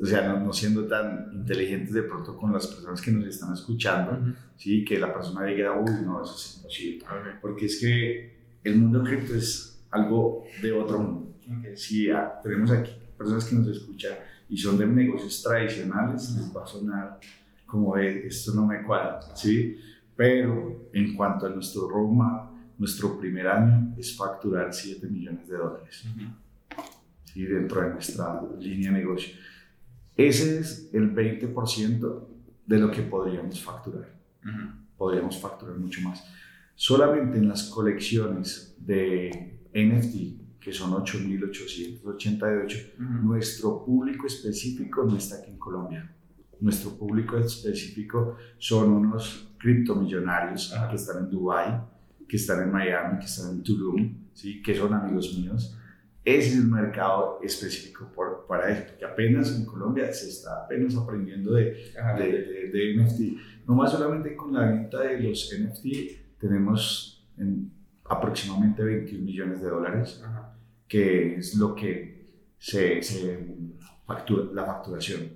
o 0.00 0.06
sea, 0.06 0.32
no, 0.32 0.52
siendo 0.52 0.86
tan 0.86 1.30
inteligentes 1.34 1.92
de 1.92 2.04
pronto 2.04 2.36
con 2.36 2.52
las 2.52 2.66
personas 2.66 3.02
que 3.02 3.10
nos 3.10 3.26
están 3.26 3.52
escuchando, 3.52 4.34
¿sí? 4.56 4.84
Que 4.84 4.98
la 4.98 5.12
persona 5.12 5.44
diga, 5.44 5.78
uy, 5.78 5.90
no, 6.04 6.22
eso 6.22 6.34
es 6.36 6.56
imposible. 6.56 7.04
Porque 7.42 7.66
es 7.66 7.80
que 7.80 8.38
el 8.64 8.76
mundo 8.76 9.02
cripto 9.02 9.34
es 9.34 9.82
algo 9.90 10.44
de 10.62 10.72
otro 10.72 10.98
mundo. 10.98 11.34
Si 11.74 12.08
tenemos 12.42 12.70
aquí 12.70 12.92
personas 13.16 13.44
que 13.44 13.56
nos 13.56 13.68
escuchan 13.68 14.12
y 14.48 14.56
son 14.56 14.78
de 14.78 14.86
negocios 14.86 15.42
tradicionales, 15.42 16.30
les 16.36 16.56
va 16.56 16.62
a 16.62 16.66
sonar 16.66 17.18
como 17.68 17.94
de, 17.96 18.26
esto 18.26 18.54
no 18.54 18.66
me 18.66 18.82
cuadra, 18.82 19.20
¿sí? 19.36 19.76
Pero 20.16 20.88
en 20.92 21.14
cuanto 21.14 21.46
a 21.46 21.50
nuestro 21.50 21.88
roadmap, 21.88 22.50
nuestro 22.78 23.16
primer 23.18 23.46
año 23.46 23.94
es 23.96 24.16
facturar 24.16 24.72
7 24.72 25.06
millones 25.06 25.46
de 25.46 25.56
dólares, 25.56 26.04
¿sí? 27.24 27.44
Dentro 27.44 27.82
de 27.82 27.90
nuestra 27.90 28.42
línea 28.58 28.90
de 28.90 28.98
negocio. 28.98 29.34
Ese 30.16 30.58
es 30.58 30.90
el 30.92 31.14
20% 31.14 32.26
de 32.66 32.78
lo 32.78 32.90
que 32.90 33.02
podríamos 33.02 33.62
facturar. 33.62 34.08
Podríamos 34.96 35.38
facturar 35.38 35.76
mucho 35.76 36.00
más. 36.00 36.24
Solamente 36.74 37.38
en 37.38 37.48
las 37.48 37.64
colecciones 37.64 38.74
de 38.78 39.60
NFT, 39.72 40.58
que 40.58 40.72
son 40.72 40.92
8.888, 40.92 42.96
nuestro 42.98 43.84
público 43.84 44.26
específico 44.26 45.04
no 45.04 45.16
está 45.16 45.36
aquí 45.36 45.50
en 45.50 45.58
Colombia. 45.58 46.10
Nuestro 46.60 46.96
público 46.96 47.38
específico 47.38 48.36
son 48.58 48.90
unos 48.90 49.48
criptomillonarios 49.58 50.74
que 50.90 50.96
están 50.96 51.24
en 51.24 51.30
Dubai, 51.30 51.80
que 52.28 52.36
están 52.36 52.62
en 52.62 52.70
Miami, 52.70 53.18
que 53.18 53.26
están 53.26 53.50
en 53.52 53.62
Tulum, 53.62 54.14
¿sí? 54.32 54.62
que 54.62 54.74
son 54.74 54.92
amigos 54.92 55.36
míos, 55.38 55.76
Ese 56.24 56.48
es 56.48 56.56
el 56.56 56.68
mercado 56.68 57.40
específico 57.42 58.10
por, 58.14 58.46
para 58.46 58.70
eso, 58.70 58.96
que 58.98 59.04
apenas 59.04 59.56
en 59.56 59.64
Colombia 59.64 60.12
se 60.12 60.28
está 60.28 60.64
apenas 60.64 60.94
aprendiendo 60.96 61.54
de, 61.54 61.92
de, 62.18 62.70
de, 62.70 62.96
NFT. 62.96 63.66
No 63.66 63.74
más 63.74 63.92
solamente 63.92 64.36
con 64.36 64.52
la 64.52 64.70
venta 64.70 65.00
de 65.00 65.20
los 65.20 65.54
NFT, 65.58 66.38
tenemos 66.38 67.26
en 67.38 67.70
aproximadamente 68.04 68.82
21 68.82 69.24
millones 69.24 69.62
de 69.62 69.68
dólares, 69.68 70.22
que 70.86 71.36
es 71.36 71.54
lo 71.54 71.74
que 71.74 72.26
se, 72.58 73.02
se 73.02 73.46
factura, 74.08 74.44
la 74.54 74.64
facturación 74.64 75.28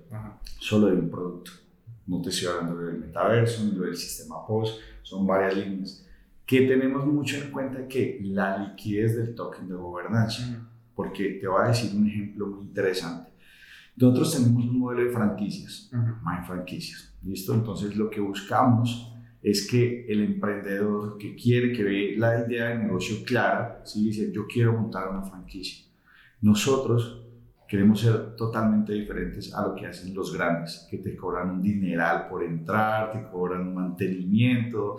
solo 0.59 0.87
de 0.87 0.93
un 0.93 1.09
producto. 1.09 1.51
No 2.07 2.21
te 2.21 2.29
estoy 2.29 2.47
hablando 2.47 2.75
del 2.79 2.97
metaverso, 2.97 3.63
ni 3.63 3.79
del 3.79 3.95
sistema 3.95 4.45
POS, 4.45 4.79
son 5.03 5.25
varias 5.27 5.55
líneas. 5.55 6.05
Que 6.45 6.67
tenemos 6.67 7.05
mucho 7.05 7.37
en 7.37 7.51
cuenta 7.51 7.87
que 7.87 8.19
la 8.23 8.57
liquidez 8.57 9.15
del 9.15 9.35
token 9.35 9.69
de 9.69 9.75
gobernanza 9.75 10.67
porque 10.95 11.39
te 11.39 11.47
voy 11.47 11.61
a 11.63 11.67
decir 11.67 11.95
un 11.95 12.07
ejemplo 12.07 12.47
muy 12.47 12.65
interesante. 12.65 13.31
Nosotros 13.95 14.33
tenemos 14.33 14.65
un 14.65 14.79
modelo 14.79 15.03
de 15.03 15.11
franquicias, 15.11 15.89
más 16.23 16.47
franquicias, 16.47 17.15
¿listo? 17.23 17.53
Entonces 17.53 17.95
lo 17.95 18.09
que 18.09 18.19
buscamos 18.19 19.13
es 19.41 19.67
que 19.69 20.05
el 20.07 20.21
emprendedor 20.23 21.17
que 21.17 21.35
quiere, 21.35 21.73
que 21.73 21.83
ve 21.83 22.15
la 22.17 22.45
idea 22.45 22.69
de 22.69 22.79
negocio 22.79 23.17
clara, 23.25 23.81
¿sí? 23.85 24.05
dice, 24.05 24.31
yo 24.31 24.47
quiero 24.47 24.73
montar 24.73 25.09
una 25.09 25.21
franquicia. 25.21 25.85
Nosotros 26.41 27.22
queremos 27.73 28.01
ser 28.01 28.35
totalmente 28.35 28.93
diferentes 28.93 29.51
a 29.51 29.67
lo 29.67 29.73
que 29.73 29.87
hacen 29.87 30.13
los 30.13 30.31
grandes, 30.31 30.87
que 30.91 30.99
te 30.99 31.15
cobran 31.15 31.49
un 31.49 31.61
dineral 31.63 32.27
por 32.29 32.43
entrar, 32.43 33.11
te 33.11 33.23
cobran 33.31 33.61
un 33.61 33.73
mantenimiento. 33.73 34.97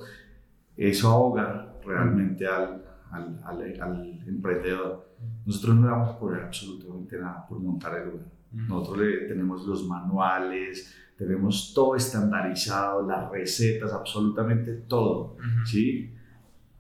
Eso 0.77 1.09
ahoga 1.09 1.73
realmente 1.87 2.45
al, 2.45 2.85
al, 3.13 3.41
al, 3.45 3.81
al 3.81 4.23
emprendedor. 4.27 5.09
Nosotros 5.47 5.77
no 5.77 5.83
le 5.83 5.93
vamos 5.93 6.17
a 6.17 6.19
cobrar 6.19 6.43
absolutamente 6.47 7.17
nada 7.17 7.47
por 7.49 7.61
montar 7.61 7.95
el 7.95 8.07
lugar. 8.07 8.27
Nosotros 8.51 8.99
le, 9.07 9.29
tenemos 9.29 9.65
los 9.65 9.87
manuales, 9.87 10.93
tenemos 11.17 11.73
todo 11.73 11.95
estandarizado, 11.95 13.07
las 13.07 13.31
recetas, 13.31 13.93
absolutamente 13.93 14.73
todo. 14.89 15.37
¿sí? 15.65 16.13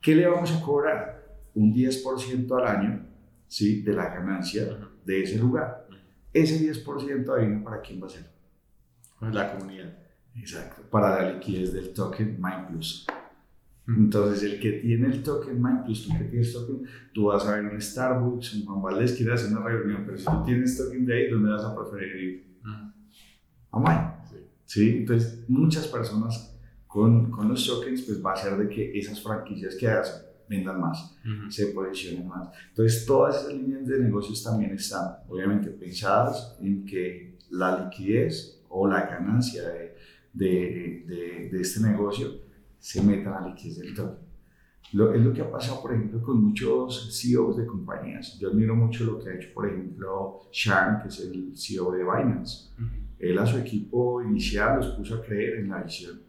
¿Qué 0.00 0.16
le 0.16 0.26
vamos 0.26 0.50
a 0.50 0.60
cobrar? 0.60 1.22
Un 1.54 1.72
10% 1.72 2.60
al 2.60 2.66
año 2.66 3.06
¿sí? 3.46 3.82
de 3.82 3.92
la 3.92 4.12
ganancia 4.12 4.76
de 5.04 5.22
ese 5.22 5.38
lugar. 5.38 5.83
Ese 6.34 6.60
10% 6.60 7.38
viene 7.38 7.62
para 7.62 7.80
quién 7.80 8.02
va 8.02 8.08
a 8.08 8.10
ser? 8.10 8.26
Para 9.20 9.32
la 9.32 9.52
comunidad. 9.52 9.96
Exacto, 10.36 10.82
para 10.90 11.22
la 11.22 11.32
liquidez 11.32 11.72
del 11.72 11.92
token 11.92 12.40
MindPlus. 12.40 13.06
Entonces, 13.86 14.42
el 14.42 14.58
que 14.58 14.72
tiene 14.72 15.06
el 15.06 15.22
token 15.22 15.62
MindPlus, 15.62 16.08
tú 16.08 16.18
que 16.18 16.24
tienes 16.24 16.52
token, 16.52 16.82
tú 17.12 17.26
vas 17.26 17.46
a 17.46 17.54
ver 17.54 17.66
un 17.66 17.80
Starbucks, 17.80 18.54
un 18.54 18.64
Juan 18.66 18.82
Valdez 18.82 19.16
quiere 19.16 19.32
hacer 19.32 19.52
una 19.52 19.64
reunión, 19.64 20.02
pero 20.04 20.18
si 20.18 20.24
tú 20.24 20.42
tienes 20.44 20.76
token 20.76 21.06
de 21.06 21.14
ahí, 21.14 21.30
¿dónde 21.30 21.50
vas 21.50 21.64
a 21.64 21.74
preferir 21.76 22.16
ir? 22.16 22.58
A 23.70 23.78
Mind. 23.78 24.42
Sí. 24.64 24.98
Entonces, 24.98 25.44
muchas 25.48 25.86
personas 25.86 26.58
con, 26.88 27.30
con, 27.30 27.48
los 27.48 27.66
tokens, 27.66 28.02
pues 28.02 28.24
va 28.24 28.32
a 28.32 28.36
ser 28.36 28.56
de 28.56 28.68
que 28.68 28.98
esas 28.98 29.22
franquicias 29.22 29.76
que 29.76 29.86
hacen 29.86 30.33
vendan 30.48 30.80
más, 30.80 31.16
se 31.48 31.66
posicionen 31.68 32.28
más. 32.28 32.48
Entonces, 32.70 33.06
todas 33.06 33.36
esas 33.36 33.54
líneas 33.54 33.86
de 33.86 34.00
negocios 34.00 34.42
también 34.42 34.72
están, 34.72 35.16
obviamente, 35.28 35.70
pensadas 35.70 36.56
en 36.60 36.84
que 36.84 37.38
la 37.50 37.84
liquidez 37.84 38.62
o 38.68 38.86
la 38.88 39.06
ganancia 39.06 39.62
de, 39.68 39.96
de, 40.32 41.04
de, 41.06 41.48
de 41.50 41.60
este 41.60 41.80
negocio 41.80 42.28
se 42.78 43.02
metan 43.02 43.32
a 43.34 43.40
la 43.40 43.48
liquidez 43.48 43.78
del 43.78 43.94
token. 43.94 44.24
Lo, 44.92 45.12
es 45.12 45.22
lo 45.22 45.32
que 45.32 45.40
ha 45.40 45.50
pasado, 45.50 45.82
por 45.82 45.92
ejemplo, 45.94 46.22
con 46.22 46.42
muchos 46.44 47.18
CEOs 47.20 47.56
de 47.56 47.66
compañías. 47.66 48.38
Yo 48.38 48.50
admiro 48.50 48.76
mucho 48.76 49.04
lo 49.04 49.18
que 49.18 49.30
ha 49.30 49.34
hecho, 49.34 49.48
por 49.52 49.66
ejemplo, 49.66 50.42
Shang, 50.52 51.02
que 51.02 51.08
es 51.08 51.20
el 51.20 51.56
CEO 51.56 51.90
de 51.92 52.04
Binance. 52.04 52.70
Él 53.18 53.38
a 53.38 53.46
su 53.46 53.58
equipo 53.58 54.22
inicial 54.22 54.76
los 54.76 54.88
puso 54.88 55.16
a 55.16 55.22
creer 55.22 55.60
en 55.60 55.70
la 55.70 55.82
visión 55.82 56.20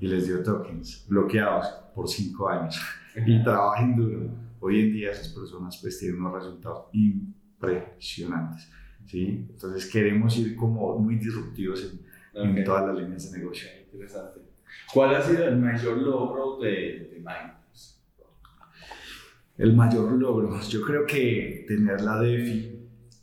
y 0.00 0.06
les 0.06 0.26
dio 0.26 0.42
tokens 0.42 1.04
bloqueados 1.08 1.66
por 1.94 2.08
cinco 2.08 2.48
años 2.48 2.80
y 3.16 3.42
trabajen 3.42 3.96
duro. 3.96 4.30
Hoy 4.60 4.80
en 4.80 4.92
día 4.92 5.10
esas 5.12 5.28
personas 5.28 5.78
pues 5.80 5.98
tienen 5.98 6.20
unos 6.20 6.34
resultados 6.34 6.86
impresionantes. 6.92 8.68
¿sí? 9.06 9.46
Entonces 9.50 9.90
queremos 9.90 10.36
ir 10.38 10.56
como 10.56 10.98
muy 10.98 11.16
disruptivos 11.16 12.00
en, 12.34 12.58
en 12.58 12.64
todas 12.64 12.86
las 12.86 12.96
líneas 12.96 13.30
de 13.30 13.38
negocio. 13.38 13.68
Interesante. 13.92 14.40
¿Cuál 14.92 15.14
ha 15.14 15.22
sido 15.22 15.44
el 15.46 15.56
mayor 15.56 15.98
logro 15.98 16.58
de, 16.58 16.70
de 16.70 17.24
El 19.58 19.74
mayor 19.74 20.12
logro, 20.12 20.60
yo 20.62 20.82
creo 20.82 21.06
que 21.06 21.64
tener 21.68 22.00
la 22.00 22.18
DeFi 22.20 22.74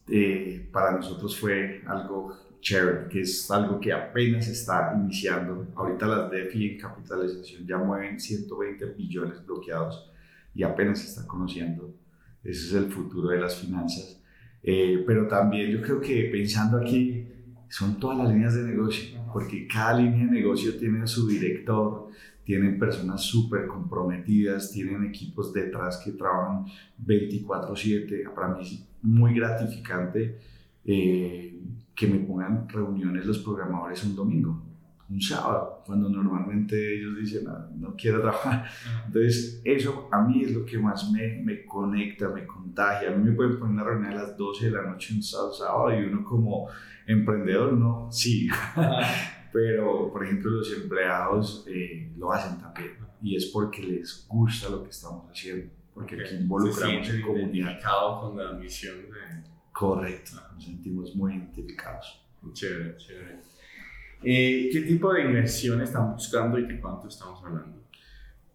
eh, 0.09 0.69
para 0.71 0.93
nosotros 0.93 1.37
fue 1.37 1.81
algo 1.85 2.37
chévere, 2.61 3.07
que 3.09 3.21
es 3.21 3.49
algo 3.51 3.79
que 3.79 3.91
apenas 3.91 4.47
está 4.47 4.93
iniciando. 4.95 5.67
Ahorita 5.75 6.05
las 6.07 6.31
DeFi 6.31 6.71
en 6.71 6.77
capitalización 6.77 7.65
ya 7.65 7.77
mueven 7.77 8.19
120 8.19 8.85
billones 8.97 9.45
bloqueados 9.45 10.11
y 10.53 10.63
apenas 10.63 10.99
se 10.99 11.07
está 11.07 11.27
conociendo. 11.27 11.93
Ese 12.43 12.67
es 12.67 12.73
el 12.73 12.91
futuro 12.91 13.29
de 13.29 13.39
las 13.39 13.55
finanzas. 13.55 14.21
Eh, 14.63 15.03
pero 15.05 15.27
también 15.27 15.71
yo 15.71 15.81
creo 15.81 15.99
que 15.99 16.29
pensando 16.31 16.77
aquí, 16.77 17.27
son 17.67 17.99
todas 17.99 18.17
las 18.17 18.29
líneas 18.29 18.53
de 18.53 18.63
negocio, 18.63 19.17
porque 19.31 19.65
cada 19.65 19.97
línea 19.97 20.25
de 20.25 20.31
negocio 20.31 20.75
tiene 20.77 21.07
su 21.07 21.27
director, 21.27 22.09
tienen 22.43 22.77
personas 22.77 23.21
súper 23.21 23.65
comprometidas, 23.65 24.71
tienen 24.71 25.05
equipos 25.05 25.53
detrás 25.53 26.01
que 26.03 26.11
trabajan 26.11 26.65
24/7. 26.97 28.29
Para 28.35 28.49
mí 28.49 28.61
es 28.61 28.85
muy 29.01 29.33
gratificante 29.33 30.37
eh, 30.83 31.59
pongan 32.31 32.67
reuniones 32.69 33.25
los 33.25 33.39
programadores 33.39 34.03
un 34.05 34.15
domingo, 34.15 34.63
un 35.09 35.21
sábado, 35.21 35.83
cuando 35.85 36.09
normalmente 36.09 36.95
ellos 36.95 37.17
dicen, 37.17 37.43
no, 37.43 37.51
ah, 37.51 37.69
no 37.75 37.95
quiero 37.95 38.21
trabajar. 38.21 38.65
Entonces, 39.05 39.61
eso 39.65 40.07
a 40.11 40.21
mí 40.21 40.43
es 40.43 40.53
lo 40.53 40.65
que 40.65 40.77
más 40.77 41.11
me, 41.11 41.41
me 41.43 41.65
conecta, 41.65 42.29
me 42.29 42.45
contagia. 42.45 43.11
A 43.11 43.15
mí 43.15 43.29
me 43.29 43.35
pueden 43.35 43.59
poner 43.59 43.73
una 43.73 43.83
reunión 43.83 44.13
a 44.13 44.15
las 44.15 44.37
12 44.37 44.65
de 44.65 44.71
la 44.71 44.83
noche 44.83 45.13
un 45.13 45.21
sábado 45.21 45.93
y 45.93 46.05
uno 46.05 46.23
como 46.23 46.69
emprendedor, 47.05 47.73
no, 47.73 48.07
sí. 48.11 48.47
Pero, 49.53 50.09
por 50.13 50.23
ejemplo, 50.23 50.49
los 50.51 50.71
empleados 50.71 51.65
eh, 51.67 52.09
lo 52.17 52.31
hacen 52.31 52.57
también. 52.57 52.91
Y 53.21 53.35
es 53.35 53.47
porque 53.47 53.83
les 53.83 54.25
gusta 54.29 54.69
lo 54.69 54.81
que 54.81 54.91
estamos 54.91 55.29
haciendo. 55.29 55.69
Porque 55.93 56.21
aquí 56.21 56.35
involucramos 56.35 57.09
en 57.09 57.21
comunidad. 57.21 57.79
con 58.21 58.37
la 58.37 58.53
misión 58.53 58.95
de... 58.95 59.50
Correcto, 59.71 60.31
nos 60.53 60.63
sentimos 60.63 61.15
muy 61.15 61.33
identificados. 61.33 62.25
Chévere, 62.53 62.97
chévere. 62.97 63.39
Eh, 64.23 64.69
¿Qué 64.71 64.81
tipo 64.81 65.13
de 65.13 65.25
inversión 65.25 65.81
están 65.81 66.13
buscando 66.13 66.59
y 66.59 66.67
de 66.67 66.79
cuánto 66.79 67.07
estamos 67.07 67.43
hablando? 67.43 67.81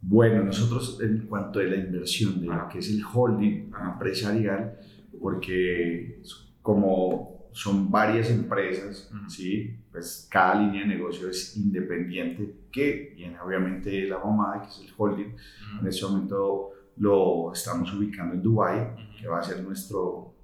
Bueno, 0.00 0.44
nosotros 0.44 1.00
en 1.00 1.26
cuanto 1.26 1.58
a 1.58 1.64
la 1.64 1.76
inversión 1.76 2.40
de 2.40 2.46
lo 2.46 2.68
que 2.68 2.78
es 2.78 2.90
el 2.90 3.02
holding 3.02 3.72
empresarial, 3.92 4.78
porque 5.20 6.22
como 6.62 7.48
son 7.52 7.90
varias 7.90 8.30
empresas, 8.30 9.10
¿sí? 9.28 9.78
Pues 9.90 10.28
cada 10.30 10.60
línea 10.60 10.82
de 10.82 10.88
negocio 10.88 11.30
es 11.30 11.56
independiente, 11.56 12.54
que 12.70 13.14
viene 13.16 13.40
obviamente 13.40 14.06
la 14.06 14.18
mamá, 14.18 14.60
que 14.60 14.68
es 14.68 14.80
el 14.80 14.94
holding. 14.96 15.34
En 15.80 15.86
este 15.86 16.04
momento 16.04 16.70
lo 16.98 17.52
estamos 17.52 17.92
ubicando 17.94 18.34
en 18.34 18.42
Dubai, 18.42 18.94
que 19.18 19.26
va 19.26 19.40
a 19.40 19.42
ser 19.42 19.62
nuestro 19.64 20.35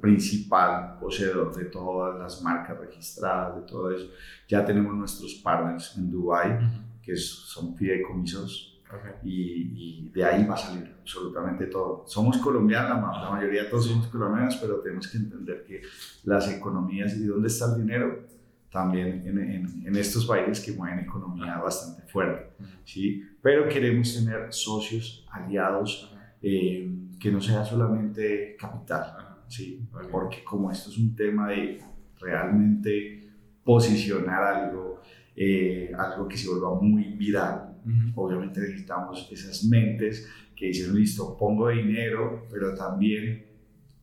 principal 0.00 0.98
poseedor 0.98 1.54
de 1.54 1.66
todas 1.66 2.18
las 2.18 2.42
marcas 2.42 2.78
registradas, 2.78 3.56
de 3.56 3.62
todo 3.62 3.90
eso. 3.90 4.08
Ya 4.48 4.64
tenemos 4.64 4.94
nuestros 4.94 5.34
partners 5.34 5.94
en 5.96 6.10
Dubai, 6.10 6.58
que 7.02 7.16
son 7.16 7.76
fideicomisos 7.76 8.72
y, 9.22 10.10
de 10.10 10.24
ahí 10.24 10.44
va 10.44 10.54
a 10.54 10.58
salir 10.58 10.94
absolutamente 11.00 11.66
todo. 11.66 12.04
Somos 12.06 12.36
colombianos, 12.38 12.90
la, 12.90 13.30
mayoría 13.30 13.64
de 13.64 13.70
todos 13.70 13.86
somos 13.86 14.06
colombianos, 14.08 14.56
pero 14.56 14.80
tenemos 14.80 15.08
que 15.08 15.18
entender 15.18 15.64
que 15.64 15.82
las 16.24 16.50
economías 16.52 17.16
y 17.16 17.24
dónde 17.24 17.48
está 17.48 17.74
el 17.74 17.80
dinero 17.80 18.26
también 18.70 19.22
en, 19.26 19.86
en, 19.86 19.96
estos 19.96 20.24
países 20.24 20.64
que 20.64 20.72
mueven 20.72 21.00
economía 21.00 21.58
bastante 21.58 22.02
fuerte. 22.10 22.52
¿sí? 22.84 23.22
Pero 23.42 23.68
queremos 23.68 24.14
tener 24.14 24.52
socios, 24.52 25.26
aliados, 25.30 26.14
eh, 26.40 26.90
que 27.20 27.30
no 27.30 27.40
sea 27.40 27.64
solamente 27.64 28.56
capital, 28.58 29.31
¿sí? 29.52 29.86
porque 30.10 30.42
como 30.42 30.70
esto 30.70 30.90
es 30.90 30.98
un 30.98 31.14
tema 31.14 31.48
de 31.48 31.78
realmente 32.18 33.28
posicionar 33.64 34.42
algo, 34.42 35.00
eh, 35.36 35.92
algo 35.96 36.26
que 36.26 36.36
se 36.36 36.48
vuelva 36.48 36.74
muy 36.80 37.04
viral, 37.14 37.72
Obviamente 38.14 38.60
necesitamos 38.60 39.28
esas 39.32 39.64
mentes 39.64 40.28
que 40.54 40.66
dicen, 40.66 40.94
listo, 40.94 41.36
pongo 41.36 41.68
dinero, 41.68 42.46
pero 42.50 42.74
también 42.74 43.44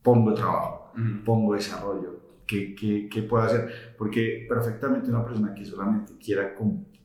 pongo 0.02 0.34
trabajo, 0.34 0.92
pongo 1.24 1.54
desarrollo. 1.54 2.20
¿Qué, 2.46 2.74
qué, 2.74 3.08
qué, 3.08 3.22
puedo 3.22 3.44
hacer? 3.44 3.94
Porque 3.96 4.44
perfectamente 4.48 5.08
una 5.08 5.24
persona 5.24 5.54
que 5.54 5.64
solamente 5.64 6.14
quiera, 6.18 6.54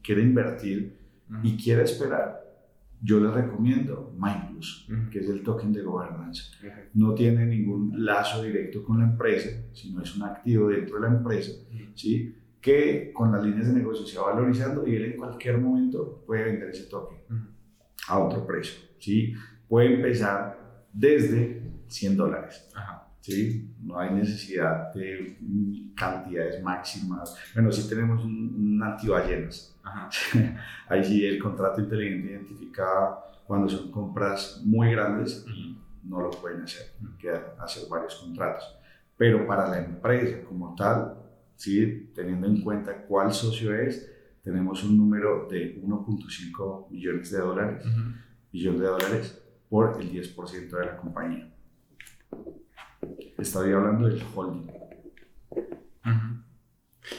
quiera 0.04 0.22
invertir 0.22 0.98
y 1.44 1.56
quiera 1.56 1.84
esperar, 1.84 2.44
yo 3.02 3.20
les 3.20 3.32
recomiendo 3.32 4.14
MindPlus, 4.18 4.90
que 5.16 5.22
es 5.22 5.30
el 5.30 5.44
token 5.44 5.72
de 5.72 5.82
gobernanza. 5.82 6.44
No 6.94 7.14
tiene 7.14 7.46
ningún 7.46 8.06
lazo 8.06 8.44
directo 8.44 8.84
con 8.84 9.00
la 9.00 9.06
empresa, 9.06 9.50
sino 9.72 10.02
es 10.02 10.14
un 10.14 10.24
activo 10.24 10.68
dentro 10.68 10.96
de 10.96 11.02
la 11.08 11.16
empresa, 11.16 11.54
¿sí? 11.94 12.36
que 12.60 13.14
con 13.14 13.32
las 13.32 13.42
líneas 13.42 13.68
de 13.68 13.76
negocio 13.76 14.06
se 14.06 14.20
va 14.20 14.34
valorizando 14.34 14.86
y 14.86 14.94
él 14.94 15.06
en 15.06 15.18
cualquier 15.18 15.58
momento 15.58 16.22
puede 16.26 16.44
vender 16.44 16.70
ese 16.70 16.90
token 16.90 17.18
a 18.10 18.20
otro 18.20 18.46
precio. 18.46 18.78
¿sí? 19.00 19.34
Puede 19.70 19.96
empezar 19.96 20.86
desde 20.92 21.64
100 21.88 22.18
dólares. 22.18 22.70
¿sí? 23.22 23.74
No 23.84 23.98
hay 23.98 24.14
necesidad 24.14 24.94
de 24.94 25.38
cantidades 25.96 26.62
máximas. 26.62 27.38
Bueno, 27.54 27.72
sí 27.72 27.88
tenemos 27.88 28.22
un, 28.26 28.54
un 28.54 28.84
antiballenas. 28.84 29.80
Ahí 30.90 31.06
sí 31.06 31.26
el 31.26 31.40
contrato 31.40 31.80
inteligente 31.80 32.32
identifica 32.32 33.22
cuando 33.46 33.70
son 33.70 33.92
compras 33.92 34.62
muy 34.64 34.92
grandes 34.92 35.46
y 35.48 35.78
no 36.04 36.22
lo 36.22 36.32
pueden 36.32 36.64
hacer, 36.64 36.94
que 37.18 37.32
hacer 37.60 37.88
varios 37.90 38.16
contratos. 38.16 38.78
Pero 39.18 39.46
para 39.48 39.70
la 39.70 39.80
empresa 39.80 40.44
como 40.48 40.76
tal, 40.76 41.18
¿sí? 41.56 42.12
teniendo 42.14 42.48
en 42.48 42.62
cuenta 42.62 43.06
cuál 43.06 43.34
socio 43.34 43.74
es, 43.74 44.12
tenemos 44.44 44.84
un 44.84 44.98
número 44.98 45.48
de 45.50 45.82
1.5 45.82 46.90
millones 46.92 47.32
de 47.32 47.40
dólares, 47.40 47.86
millones 48.52 48.82
de 48.82 48.88
dólares 48.88 49.42
por 49.70 50.00
el 50.00 50.12
10% 50.12 50.70
de 50.70 50.86
la 50.86 50.98
compañía. 50.98 51.52
Estoy 53.38 53.74
hablando 53.74 54.08
del 54.08 54.22
holding. 54.36 54.72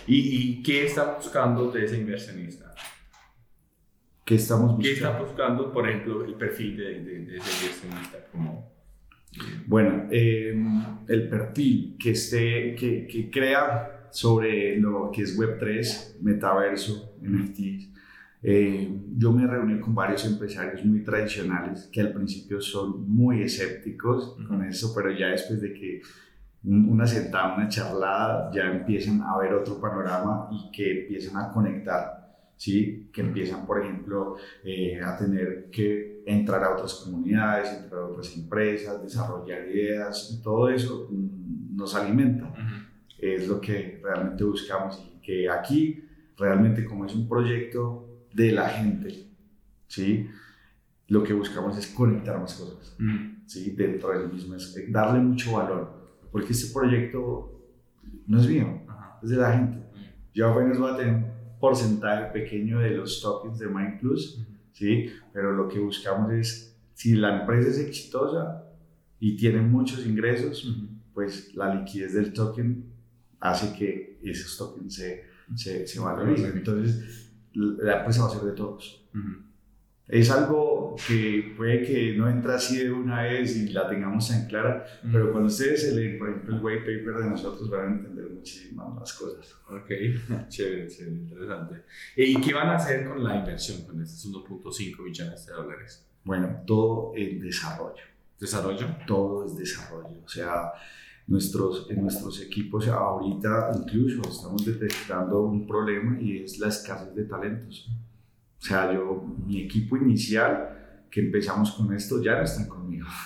¿Y, 0.07 0.63
qué 0.63 0.87
está 0.87 1.17
buscando 1.17 1.71
de 1.71 1.85
ese 1.85 1.99
inversionista? 1.99 2.75
¿Qué 4.27 4.35
estamos 4.35 4.77
buscando? 4.77 4.83
¿Qué 4.83 4.93
está 4.93 5.21
buscando, 5.21 5.73
por 5.73 5.89
ejemplo, 5.89 6.25
el 6.25 6.35
perfil 6.35 6.77
de, 6.77 7.37
ese 7.37 7.65
inversionista? 7.65 8.27
Como, 8.33 8.73
bueno, 9.67 10.09
em, 10.11 10.83
el 11.07 11.29
perfil 11.29 11.97
que, 11.97 12.11
esté, 12.11 12.75
que, 12.75 13.07
que 13.07 13.31
crea 13.31 14.09
sobre 14.11 14.79
lo 14.81 15.13
que 15.13 15.23
es 15.23 15.39
Web3, 15.39 16.21
metaverso, 16.23 17.17
NFTs, 17.23 17.97
eh, 18.43 18.89
yo 19.17 19.33
me 19.33 19.47
reuní 19.47 19.81
con 19.81 19.95
varios 19.95 20.25
empresarios 20.25 20.85
muy 20.85 21.05
tradicionales 21.05 21.89
que 21.93 22.01
al 22.01 22.13
principio 22.13 22.61
son 22.61 23.09
muy 23.09 23.43
escépticos 23.43 24.37
con 24.49 24.65
eso, 24.65 24.93
pero 24.95 25.11
ya 25.11 25.29
después 25.29 25.61
de 25.61 25.73
que 25.73 26.03
una 26.65 27.07
sentada, 27.07 27.55
una 27.55 27.69
charlada, 27.69 28.51
ya 28.53 28.73
empiezan 28.73 29.23
a 29.23 29.39
ver 29.39 29.55
otro 29.55 29.81
panorama 29.81 30.49
y 30.51 30.71
que 30.73 31.03
empiezan 31.03 31.37
a 31.37 31.53
conectar, 31.53 32.16
¿sí? 32.57 33.09
Que 33.13 33.21
empiezan, 33.21 33.67
por 33.67 33.83
ejemplo, 33.83 34.37
eh, 34.65 35.01
a 35.03 35.17
tener 35.17 35.69
que 35.71 36.23
entrar 36.27 36.63
a 36.65 36.75
otras 36.75 36.95
comunidades, 36.95 37.73
entrar 37.73 38.03
a 38.03 38.07
otras 38.07 38.35
empresas, 38.37 39.03
desarrollar 39.03 39.69
ideas, 39.69 40.31
y 40.33 40.43
todo 40.43 40.69
eso 40.69 41.09
mm, 41.11 41.77
nos 41.77 41.95
alimenta. 41.95 42.53
Es 43.19 43.49
lo 43.49 43.61
que 43.61 44.01
realmente 44.03 44.45
buscamos 44.45 45.01
y 45.01 45.21
que 45.21 45.49
aquí, 45.49 46.05
realmente 46.37 46.85
como 46.85 47.07
es 47.07 47.15
un 47.15 47.29
proyecto 47.29 48.27
de 48.33 48.53
la 48.53 48.69
gente, 48.69 49.27
¿sí? 49.89 50.29
Lo 51.09 51.23
que 51.23 51.33
buscamos 51.33 51.79
es 51.79 51.87
conectar 51.87 52.39
más 52.39 52.55
cosas. 52.55 52.97
¿sí? 53.47 53.71
Dentro 53.71 54.11
del 54.11 54.31
mismo, 54.31 54.55
es 54.55 54.75
darle 54.91 55.21
mucho 55.21 55.53
valor, 55.53 56.11
porque 56.31 56.53
este 56.53 56.73
proyecto 56.73 57.57
no 58.27 58.41
es 58.41 58.49
mío, 58.49 58.83
es 59.23 59.31
de 59.31 59.37
la 59.37 59.53
gente. 59.53 59.79
Yo 60.35 60.49
apenas 60.51 60.79
voy 60.79 60.93
a 60.93 60.97
tener 60.97 61.36
porcentaje 61.61 62.33
pequeño 62.33 62.81
de 62.81 62.91
los 62.91 63.21
tokens 63.21 63.59
de 63.59 63.67
Mind 63.67 64.01
Plus, 64.01 64.47
¿sí? 64.73 65.11
Pero 65.33 65.53
lo 65.53 65.69
que 65.69 65.79
buscamos 65.79 66.33
es, 66.33 66.77
si 66.95 67.15
la 67.15 67.41
empresa 67.41 67.71
es 67.71 67.79
exitosa 67.79 68.65
y 69.19 69.37
tiene 69.37 69.61
muchos 69.61 70.07
ingresos, 70.07 70.73
pues 71.15 71.55
la 71.55 71.75
liquidez 71.75 72.15
del 72.15 72.33
token 72.33 72.85
hace 73.41 73.77
que 73.77 74.19
esos 74.23 74.57
tokens 74.57 74.95
se, 74.95 75.25
se, 75.55 75.87
se 75.87 76.01
valoricen. 76.01 76.57
Entonces, 76.57 77.33
la 77.55 77.99
empresa 77.99 78.23
va 78.23 78.29
a 78.29 78.31
ser 78.31 78.43
de 78.43 78.53
todos. 78.53 79.09
Es 80.09 80.31
algo 80.31 80.95
que 81.07 81.53
puede 81.57 81.83
que 81.83 82.15
no 82.17 82.29
entra 82.29 82.55
así 82.55 82.79
de 82.79 82.93
una 82.93 83.23
vez 83.23 83.57
y 83.57 83.71
la 83.71 83.89
tengamos 83.89 84.31
en 84.31 84.47
clara, 84.47 84.87
pero 85.11 85.33
cuando 85.33 85.49
ustedes 85.49 85.83
se 85.83 85.97
leen, 85.97 86.17
por 86.17 86.31
ejemplo, 86.31 86.57
el 86.57 86.63
white 86.63 86.81
paper 86.81 87.25
de 87.25 87.31
nosotros, 87.31 87.69
van 87.69 87.81
a 87.81 87.93
entender 87.93 88.31
muchísimas 88.31 88.95
más 88.95 89.13
cosas. 89.15 89.53
Ok, 89.69 89.89
chévere, 90.49 90.89
chévere, 90.89 91.17
interesante. 91.17 91.83
¿Y 92.17 92.41
qué 92.41 92.55
van 92.55 92.69
a 92.69 92.77
hacer 92.77 93.05
con 93.09 93.23
la 93.25 93.37
inversión, 93.37 93.85
con 93.85 94.01
estos 94.01 94.33
1.5 94.33 95.03
millones 95.03 95.47
de 95.47 95.53
dólares? 95.53 96.07
Bueno, 96.23 96.63
todo 96.65 97.13
en 97.17 97.41
desarrollo. 97.41 98.03
¿Desarrollo? 98.39 98.87
Todo 99.09 99.45
es 99.45 99.57
desarrollo. 99.57 100.23
O 100.25 100.29
sea, 100.29 100.73
nuestros, 101.27 101.91
en 101.91 102.03
nuestros 102.03 102.41
equipos 102.43 102.87
ahorita 102.87 103.73
incluso 103.77 104.23
estamos 104.29 104.65
detectando 104.65 105.43
un 105.43 105.67
problema 105.67 106.21
y 106.21 106.45
es 106.45 106.59
la 106.59 106.69
escasez 106.69 107.13
de 107.15 107.25
talentos. 107.25 107.91
Sea, 108.67 108.93
yo, 108.93 109.25
mi 109.47 109.63
equipo 109.63 109.97
inicial 109.97 111.07
que 111.09 111.21
empezamos 111.21 111.71
con 111.71 111.95
esto 111.95 112.21
ya 112.21 112.37
no 112.37 112.43
están 112.43 112.69
conmigo. 112.69 113.07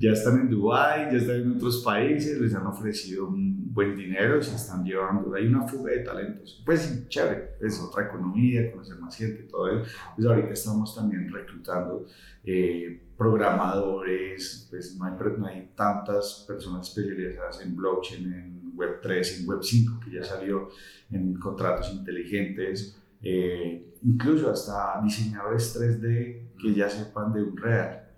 Ya 0.00 0.10
están 0.10 0.40
en 0.40 0.50
Dubai, 0.50 1.12
ya 1.12 1.18
están 1.18 1.36
en 1.36 1.52
otros 1.52 1.84
países, 1.84 2.40
les 2.40 2.52
han 2.56 2.66
ofrecido 2.66 3.28
un 3.28 3.72
buen 3.72 3.94
dinero, 3.94 4.42
se 4.42 4.56
están 4.56 4.84
llevando, 4.84 5.32
hay 5.32 5.46
una 5.46 5.62
fuga 5.62 5.92
de 5.92 6.00
talentos. 6.00 6.60
Pues 6.66 6.80
sí, 6.80 7.06
chévere, 7.08 7.54
es 7.60 7.78
otra 7.80 8.06
economía, 8.06 8.72
conocer 8.72 8.98
más 8.98 9.16
gente, 9.16 9.44
todo 9.44 9.68
eso. 9.68 9.88
Pues 10.16 10.26
ahorita 10.26 10.50
estamos 10.50 10.92
también 10.96 11.32
reclutando 11.32 12.04
eh, 12.42 13.00
programadores, 13.16 14.66
pues 14.70 14.96
no 14.96 15.04
hay, 15.04 15.12
no 15.38 15.46
hay 15.46 15.70
tantas 15.76 16.44
personas 16.48 16.88
especializadas 16.88 17.60
en 17.60 17.76
blockchain, 17.76 18.32
en 18.32 18.76
Web3, 18.76 19.38
en 19.38 19.46
Web5, 19.46 20.04
que 20.04 20.10
ya 20.10 20.24
salió 20.24 20.68
en 21.12 21.34
contratos 21.34 21.92
inteligentes, 21.92 23.00
eh, 23.22 23.94
incluso 24.02 24.50
hasta 24.50 25.00
diseñadores 25.02 25.76
3D 25.76 26.56
que 26.60 26.74
ya 26.74 26.88
sepan 26.88 27.32
de 27.32 27.42
un 27.42 27.56
real. 27.56 28.08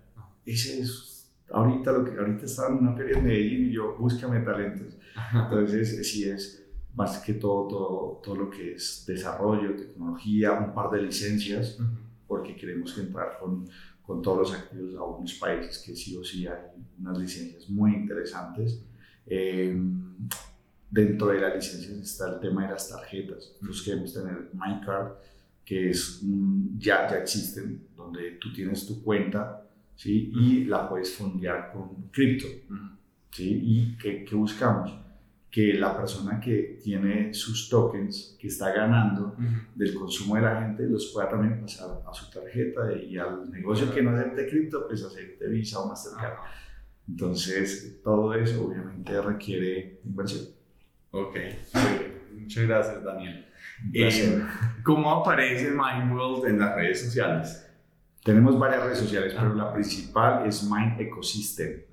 Ese 0.45 0.81
es 0.81 1.31
ahorita 1.51 1.91
lo 1.91 2.05
que 2.05 2.17
ahorita 2.17 2.45
estaba 2.45 2.69
en 2.69 2.75
una 2.75 2.93
feria 2.93 3.17
en 3.17 3.23
Medellín 3.23 3.65
y 3.67 3.71
yo 3.71 3.95
búscame 3.97 4.39
talentos. 4.41 4.97
Entonces, 5.33 6.07
sí 6.09 6.29
es 6.29 6.65
más 6.95 7.19
que 7.19 7.33
todo, 7.33 7.67
todo, 7.67 8.21
todo 8.23 8.35
lo 8.35 8.49
que 8.49 8.73
es 8.73 9.03
desarrollo, 9.07 9.75
tecnología, 9.75 10.53
un 10.53 10.73
par 10.73 10.91
de 10.91 11.01
licencias, 11.01 11.77
porque 12.27 12.55
queremos 12.55 12.97
entrar 12.97 13.37
con 13.39 13.65
con 14.05 14.21
todos 14.21 14.37
los 14.37 14.53
activos 14.53 14.95
a 14.95 15.03
unos 15.03 15.33
países 15.35 15.79
que 15.79 15.95
sí 15.95 16.15
o 16.15 16.23
sí 16.23 16.47
hay 16.47 16.59
unas 16.99 17.17
licencias 17.17 17.69
muy 17.69 17.93
interesantes. 17.93 18.81
Eh, 19.25 19.75
dentro 20.95 21.27
de 21.27 21.41
las 21.41 21.53
licencias 21.53 21.97
está 21.97 22.33
el 22.33 22.39
tema 22.39 22.65
de 22.65 22.71
las 22.71 22.87
tarjetas. 22.87 23.51
Nosotros 23.59 23.83
queremos 23.83 24.13
tener 24.13 24.49
MyCard, 24.53 25.11
que 25.65 25.89
es 25.89 26.21
ya, 26.77 27.09
ya 27.09 27.17
existen, 27.17 27.87
donde 27.97 28.31
tú 28.39 28.53
tienes 28.53 28.87
tu 28.87 29.03
cuenta 29.03 29.67
¿sí? 29.95 30.31
y 30.33 30.63
la 30.65 30.87
puedes 30.87 31.13
fondear 31.13 31.73
con 31.73 32.09
cripto. 32.11 32.47
¿sí? 33.29 33.59
¿Y 33.61 33.97
qué, 33.97 34.23
qué 34.23 34.35
buscamos? 34.35 35.05
que 35.51 35.73
la 35.75 35.95
persona 35.95 36.37
que 36.37 36.81
tiene 36.83 37.33
sus 37.33 37.69
tokens, 37.69 38.35
que 38.37 38.49
está 38.49 38.73
ganando 38.73 39.37
del 39.73 39.93
consumo 39.95 40.35
de 40.35 40.41
la 40.41 40.61
gente, 40.61 40.83
los 40.85 41.13
pueda 41.13 41.29
también 41.29 41.61
pasar 41.61 42.01
a 42.05 42.13
su 42.13 42.29
tarjeta 42.29 42.91
y 42.91 43.17
al 43.17 43.49
negocio 43.49 43.89
que 43.93 44.01
no 44.01 44.09
acepte 44.09 44.49
cripto, 44.49 44.85
pues 44.85 45.01
acepte 45.01 45.47
Visa 45.47 45.79
o 45.79 45.87
Mastercard. 45.87 46.39
Entonces, 47.07 48.01
todo 48.03 48.33
eso 48.33 48.65
obviamente 48.65 49.21
requiere 49.21 50.01
inversión. 50.03 50.43
Ok, 51.17 51.37
muchas 52.33 52.67
gracias 52.67 53.01
Daniel. 53.01 53.45
Eh, 53.93 54.43
¿Cómo 54.83 55.11
aparece 55.11 55.71
MindWorld 55.71 56.45
en 56.47 56.59
las 56.59 56.75
redes 56.75 57.05
sociales? 57.05 57.65
Tenemos 58.21 58.59
varias 58.59 58.83
redes 58.83 58.99
sociales, 58.99 59.33
pero 59.33 59.53
la 59.55 59.71
principal 59.71 60.45
es 60.45 60.69
Mind 60.69 60.99
Ecosystem 60.99 61.83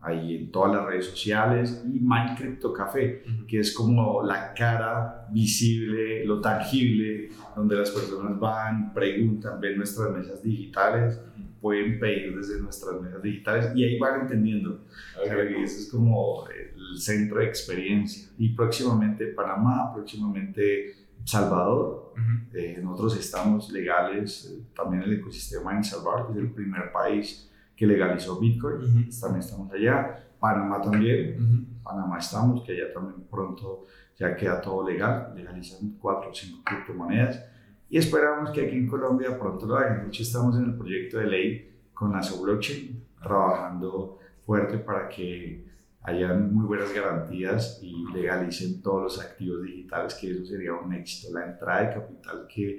ahí 0.00 0.36
en 0.36 0.50
todas 0.50 0.74
las 0.74 0.86
redes 0.86 1.06
sociales 1.06 1.80
y 1.86 2.00
Mind 2.00 2.36
Crypto 2.36 2.72
Café, 2.72 3.22
que 3.46 3.60
es 3.60 3.72
como 3.72 4.24
la 4.24 4.52
cara 4.52 5.28
visible, 5.30 6.24
lo 6.24 6.40
tangible, 6.40 7.30
donde 7.54 7.76
las 7.76 7.90
personas 7.90 8.38
van, 8.40 8.92
preguntan, 8.92 9.60
ven 9.60 9.76
nuestras 9.76 10.10
mesas 10.10 10.42
digitales, 10.42 11.20
pueden 11.60 12.00
pedir 12.00 12.36
desde 12.36 12.60
nuestras 12.60 13.00
mesas 13.00 13.22
digitales 13.22 13.70
y 13.76 13.84
ahí 13.84 13.98
van 14.00 14.22
entendiendo. 14.22 14.80
Okay. 15.24 15.62
eso 15.62 15.78
es 15.78 15.88
como 15.88 16.48
el 16.92 16.98
centro 16.98 17.38
de 17.38 17.46
experiencia. 17.46 18.30
Y 18.38 18.50
próximamente 18.50 19.26
Panamá, 19.28 19.92
próximamente 19.92 20.94
Salvador. 21.24 22.14
Eh, 22.52 22.78
nosotros 22.82 23.18
estamos 23.18 23.70
legales 23.70 24.52
eh, 24.52 24.62
también 24.74 25.02
el 25.02 25.14
ecosistema 25.14 25.74
en 25.74 25.82
Salvador, 25.82 26.26
que 26.26 26.32
es 26.32 26.38
el 26.38 26.52
primer 26.52 26.92
país 26.92 27.50
que 27.74 27.86
legalizó 27.86 28.38
Bitcoin, 28.38 29.08
también 29.20 29.40
estamos 29.40 29.72
allá. 29.72 30.28
Panamá 30.38 30.80
también, 30.82 31.80
Panamá 31.82 32.18
estamos, 32.18 32.62
que 32.64 32.72
allá 32.72 32.92
también 32.92 33.26
pronto 33.30 33.86
ya 34.18 34.36
queda 34.36 34.60
todo 34.60 34.86
legal, 34.88 35.32
legalizan 35.34 35.96
cuatro 36.00 36.30
o 36.30 36.34
cinco 36.34 36.62
criptomonedas. 36.64 37.44
y 37.88 37.98
esperamos 37.98 38.50
que 38.50 38.66
aquí 38.66 38.76
en 38.76 38.88
Colombia 38.88 39.38
pronto 39.38 39.66
lo 39.66 39.76
hagan. 39.76 40.02
De 40.02 40.08
hecho, 40.08 40.22
estamos 40.22 40.56
en 40.56 40.64
el 40.64 40.74
proyecto 40.74 41.18
de 41.18 41.26
ley 41.26 41.72
con 41.94 42.12
la 42.12 42.20
Blockchain, 42.20 43.04
trabajando 43.22 44.18
fuerte 44.44 44.78
para 44.78 45.08
que 45.08 45.64
hayan 46.04 46.52
muy 46.52 46.66
buenas 46.66 46.92
garantías 46.92 47.80
y 47.82 48.04
legalicen 48.12 48.82
todos 48.82 49.02
los 49.02 49.20
activos 49.20 49.62
digitales, 49.62 50.14
que 50.14 50.30
eso 50.30 50.44
sería 50.44 50.74
un 50.74 50.92
éxito. 50.92 51.32
La 51.32 51.46
entrada 51.46 51.82
de 51.82 51.94
capital 51.94 52.46
que, 52.52 52.78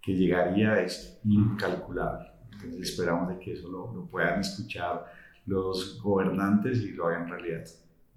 que 0.00 0.14
llegaría 0.14 0.80
es 0.80 1.20
incalculable. 1.24 2.28
Entonces 2.52 2.90
esperamos 2.90 3.28
de 3.28 3.38
que 3.38 3.52
eso 3.52 3.68
lo, 3.68 3.92
lo, 3.92 4.06
puedan 4.06 4.40
escuchar 4.40 5.04
los 5.46 6.00
gobernantes 6.02 6.80
y 6.82 6.92
lo 6.92 7.08
hagan 7.08 7.28
realidad. 7.28 7.64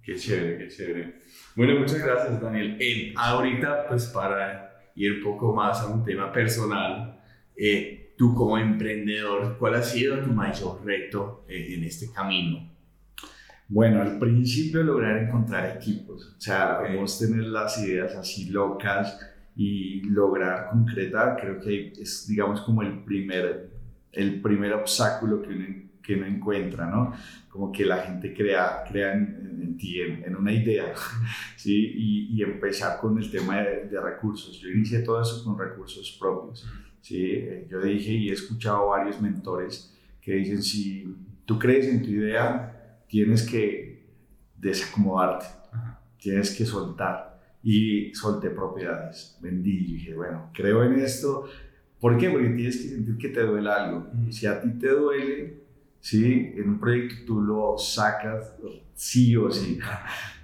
Qué 0.02 0.16
chévere, 0.16 0.58
qué 0.60 0.68
chévere. 0.68 1.16
Bueno, 1.56 1.80
muchas 1.80 2.00
gracias 2.00 2.40
Daniel. 2.40 2.78
Eh, 2.80 3.14
ahorita, 3.18 3.88
pues 3.88 4.06
para 4.08 4.92
ir 4.96 5.14
un 5.14 5.24
poco 5.24 5.54
más 5.54 5.82
a 5.82 5.88
un 5.88 6.04
tema 6.04 6.32
personal, 6.32 7.20
eh, 7.56 8.14
tú 8.18 8.34
como 8.36 8.58
emprendedor, 8.58 9.58
¿cuál 9.58 9.76
ha 9.76 9.82
sido 9.82 10.20
tu 10.20 10.32
mayor 10.32 10.86
reto 10.86 11.44
eh, 11.50 11.74
en 11.76 11.84
este 11.84 12.12
camino? 12.12 12.75
Bueno, 13.68 14.02
al 14.02 14.20
principio 14.20 14.84
lograr 14.84 15.18
encontrar 15.18 15.76
equipos, 15.76 16.36
o 16.38 16.42
sea, 16.42 16.80
vamos 16.82 17.16
a 17.16 17.26
tener 17.26 17.46
las 17.46 17.80
ideas 17.80 18.16
así 18.16 18.50
locas 18.50 19.20
y 19.56 20.02
lograr 20.02 20.70
concretar, 20.70 21.38
creo 21.40 21.60
que 21.60 21.94
es, 22.00 22.28
digamos, 22.28 22.62
como 22.62 22.84
el 22.84 23.04
primer, 23.04 23.70
el 24.12 24.40
primer 24.42 24.74
obstáculo 24.74 25.42
que 25.42 25.50
uno, 25.50 25.66
que 26.04 26.16
uno 26.16 26.28
encuentra, 26.28 26.86
¿no? 26.86 27.14
Como 27.50 27.72
que 27.72 27.86
la 27.86 27.98
gente 28.04 28.36
crea, 28.36 28.84
crea 28.88 29.14
en, 29.14 29.76
ti, 29.78 30.00
en, 30.00 30.36
una 30.36 30.52
idea, 30.52 30.94
¿sí? 31.56 32.28
Y, 32.30 32.44
empezar 32.44 33.00
con 33.00 33.18
el 33.18 33.32
tema 33.32 33.62
de, 33.62 33.88
de, 33.88 34.00
recursos. 34.00 34.60
Yo 34.60 34.70
inicié 34.70 35.00
todo 35.00 35.22
eso 35.22 35.44
con 35.44 35.58
recursos 35.58 36.16
propios, 36.20 36.70
¿sí? 37.02 37.44
Yo 37.68 37.82
dije 37.82 38.12
y 38.12 38.30
he 38.30 38.34
escuchado 38.34 38.90
varios 38.90 39.20
mentores 39.20 39.92
que 40.22 40.34
dicen, 40.34 40.62
si 40.62 41.16
tú 41.46 41.58
crees 41.58 41.88
en 41.88 42.04
tu 42.04 42.10
idea, 42.10 42.75
tienes 43.08 43.44
que 43.44 44.06
desacomodarte, 44.58 45.46
tienes 46.20 46.56
que 46.56 46.66
soltar. 46.66 47.36
Y 47.68 48.14
solté 48.14 48.52
propiedades, 48.52 49.40
vendí 49.42 49.72
y 49.72 49.94
dije, 49.94 50.14
bueno, 50.14 50.52
creo 50.54 50.84
en 50.84 51.00
esto. 51.00 51.46
¿Por 52.00 52.16
qué? 52.16 52.30
Porque 52.30 52.50
tienes 52.50 52.78
que 52.78 52.90
sentir 52.90 53.18
que 53.18 53.30
te 53.30 53.42
duele 53.42 53.72
algo. 53.72 54.06
Si 54.30 54.46
a 54.46 54.62
ti 54.62 54.70
te 54.78 54.90
duele, 54.90 55.64
¿sí? 56.00 56.54
en 56.56 56.70
un 56.70 56.80
proyecto 56.80 57.26
tú 57.26 57.42
lo 57.42 57.76
sacas 57.80 58.54
sí 58.96 59.36
o 59.36 59.52
sí. 59.52 59.80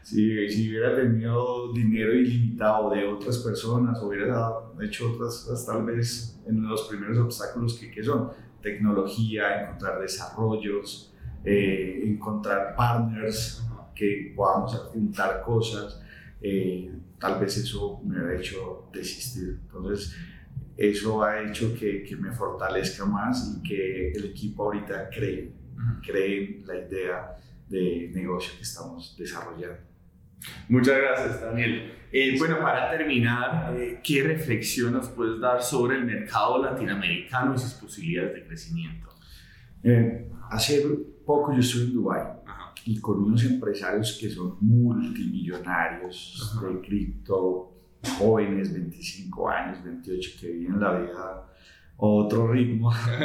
Si, 0.03 0.49
si 0.49 0.69
hubiera 0.69 0.95
tenido 0.95 1.71
dinero 1.73 2.13
ilimitado 2.13 2.89
de 2.89 3.05
otras 3.05 3.37
personas, 3.39 4.01
hubiera 4.01 4.51
hecho 4.81 5.13
otras, 5.13 5.65
tal 5.65 5.85
vez 5.85 6.39
en 6.45 6.67
los 6.67 6.87
primeros 6.87 7.17
obstáculos 7.17 7.75
que, 7.75 7.89
que 7.89 8.03
son 8.03 8.29
tecnología, 8.61 9.63
encontrar 9.63 10.01
desarrollos, 10.01 11.10
eh, 11.43 12.03
encontrar 12.05 12.75
partners 12.75 13.63
que 13.95 14.33
podamos 14.35 14.75
juntar 14.93 15.41
cosas, 15.41 16.01
eh, 16.41 16.91
tal 17.19 17.39
vez 17.39 17.57
eso 17.57 18.01
me 18.03 18.19
ha 18.19 18.35
hecho 18.35 18.89
desistir. 18.93 19.59
Entonces, 19.63 20.15
eso 20.77 21.23
ha 21.23 21.41
hecho 21.43 21.75
que, 21.75 22.03
que, 22.03 22.15
me 22.15 22.31
fortalezca 22.31 23.05
más 23.05 23.57
y 23.57 23.67
que 23.67 24.11
el 24.11 24.25
equipo 24.25 24.63
ahorita 24.63 25.09
cree, 25.09 25.51
cree 26.05 26.57
en 26.57 26.67
la 26.67 26.75
idea 26.75 27.37
de 27.67 28.11
negocio 28.13 28.53
que 28.57 28.63
estamos 28.63 29.15
desarrollando. 29.17 29.77
Muchas 30.69 30.97
gracias, 30.97 31.41
Daniel. 31.41 31.93
Eh, 32.11 32.35
bueno, 32.37 32.59
para 32.59 32.89
terminar, 32.89 33.73
¿qué 34.03 34.23
reflexión 34.23 34.93
nos 34.93 35.09
puedes 35.09 35.39
dar 35.39 35.61
sobre 35.61 35.97
el 35.97 36.05
mercado 36.05 36.61
latinoamericano 36.61 37.53
y 37.55 37.59
sus 37.59 37.73
posibilidades 37.73 38.33
de 38.33 38.45
crecimiento? 38.45 39.09
hace 40.51 40.83
poco 41.25 41.53
yo 41.53 41.59
estuve 41.59 41.83
en 41.83 41.93
Dubái 41.93 42.41
y 42.85 42.99
con 42.99 43.23
unos 43.23 43.43
empresarios 43.43 44.17
que 44.19 44.29
son 44.29 44.57
multimillonarios 44.61 46.59
de 46.61 46.81
cripto, 46.81 47.71
jóvenes, 48.17 48.73
25 48.73 49.49
años, 49.49 49.83
28, 49.83 50.31
que 50.39 50.47
viven 50.51 50.79
la 50.79 50.99
vida 50.99 51.13
a 51.17 51.47
otro 51.97 52.51
ritmo. 52.51 52.91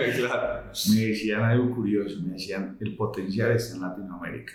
Me 0.91 1.01
decían 1.07 1.43
algo 1.43 1.75
curioso, 1.75 2.21
me 2.23 2.35
decían, 2.35 2.77
el 2.81 2.95
potencial 2.95 3.53
está 3.53 3.77
en 3.77 3.83
Latinoamérica. 3.83 4.53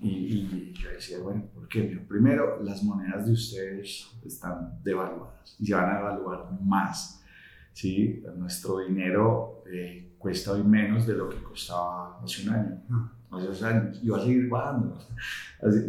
y, 0.00 0.08
y, 0.08 0.72
yo 0.74 0.90
decía, 0.90 1.18
bueno, 1.18 1.44
¿por 1.52 1.66
qué? 1.66 1.82
Primero, 2.08 2.62
las 2.62 2.82
monedas 2.84 3.26
de 3.26 3.32
ustedes 3.32 4.08
están 4.24 4.80
devaluadas 4.84 5.56
y 5.58 5.66
se 5.66 5.74
van 5.74 5.96
a 5.96 5.98
evaluar 5.98 6.48
más. 6.62 7.17
¿Sí? 7.72 8.22
Nuestro 8.36 8.78
dinero 8.78 9.62
eh, 9.70 10.08
cuesta 10.18 10.52
hoy 10.52 10.64
menos 10.64 11.06
de 11.06 11.14
lo 11.14 11.28
que 11.28 11.42
costaba 11.42 12.20
hace 12.22 12.48
un 12.48 12.54
año, 12.54 13.10
hace 13.30 13.46
dos 13.46 13.62
años, 13.62 14.00
y 14.02 14.08
va 14.08 14.18
a 14.18 14.22
seguir 14.22 14.48
bajando. 14.48 14.98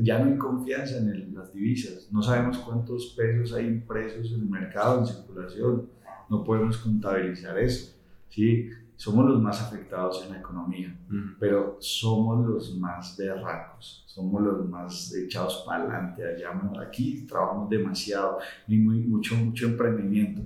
Ya 0.02 0.20
no 0.20 0.32
hay 0.32 0.38
confianza 0.38 0.98
en 0.98 1.34
las 1.34 1.54
divisas, 1.54 2.10
no 2.12 2.22
sabemos 2.22 2.60
cuántos 2.60 3.16
pesos 3.18 3.54
hay 3.54 3.68
impresos 3.68 4.32
en 4.34 4.42
el 4.42 4.50
mercado, 4.50 5.00
en 5.00 5.08
circulación, 5.08 5.90
no 6.30 6.44
podemos 6.44 6.78
contabilizar 6.78 7.58
eso. 7.58 7.96
¿sí? 8.30 8.70
Somos 8.96 9.26
los 9.26 9.42
más 9.42 9.62
afectados 9.62 10.24
en 10.26 10.34
la 10.34 10.40
economía, 10.40 10.94
pero 11.40 11.78
somos 11.80 12.46
los 12.46 12.78
más 12.78 13.16
berracos, 13.18 14.04
somos 14.08 14.42
los 14.42 14.70
más 14.70 15.16
echados 15.16 15.64
para 15.66 15.84
adelante. 15.84 16.22
Allá, 16.26 16.50
aquí 16.82 17.26
trabajamos 17.26 17.70
demasiado, 17.70 18.40
y 18.68 18.78
muy, 18.78 19.00
mucho, 19.00 19.36
mucho 19.36 19.68
emprendimiento. 19.68 20.42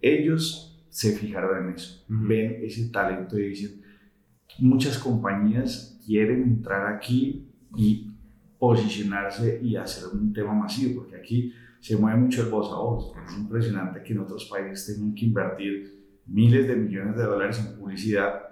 Ellos 0.00 0.71
se 0.92 1.16
fijaron 1.16 1.64
en 1.64 1.74
eso, 1.74 2.04
ven 2.06 2.58
ese 2.62 2.90
talento 2.90 3.38
y 3.38 3.48
dicen, 3.48 3.80
muchas 4.58 4.98
compañías 4.98 5.98
quieren 6.04 6.42
entrar 6.42 6.94
aquí 6.94 7.48
y 7.74 8.10
posicionarse 8.58 9.58
y 9.62 9.74
hacer 9.74 10.04
un 10.12 10.34
tema 10.34 10.52
masivo, 10.52 11.00
porque 11.00 11.16
aquí 11.16 11.54
se 11.80 11.96
mueve 11.96 12.18
mucho 12.18 12.42
el 12.42 12.50
voz 12.50 12.70
a 12.70 12.76
voz. 12.76 13.14
Es 13.26 13.38
impresionante 13.38 14.02
que 14.02 14.12
en 14.12 14.18
otros 14.18 14.44
países 14.44 14.94
tengan 14.94 15.14
que 15.14 15.24
invertir 15.24 16.20
miles 16.26 16.68
de 16.68 16.76
millones 16.76 17.16
de 17.16 17.22
dólares 17.22 17.58
en 17.58 17.74
publicidad 17.74 18.42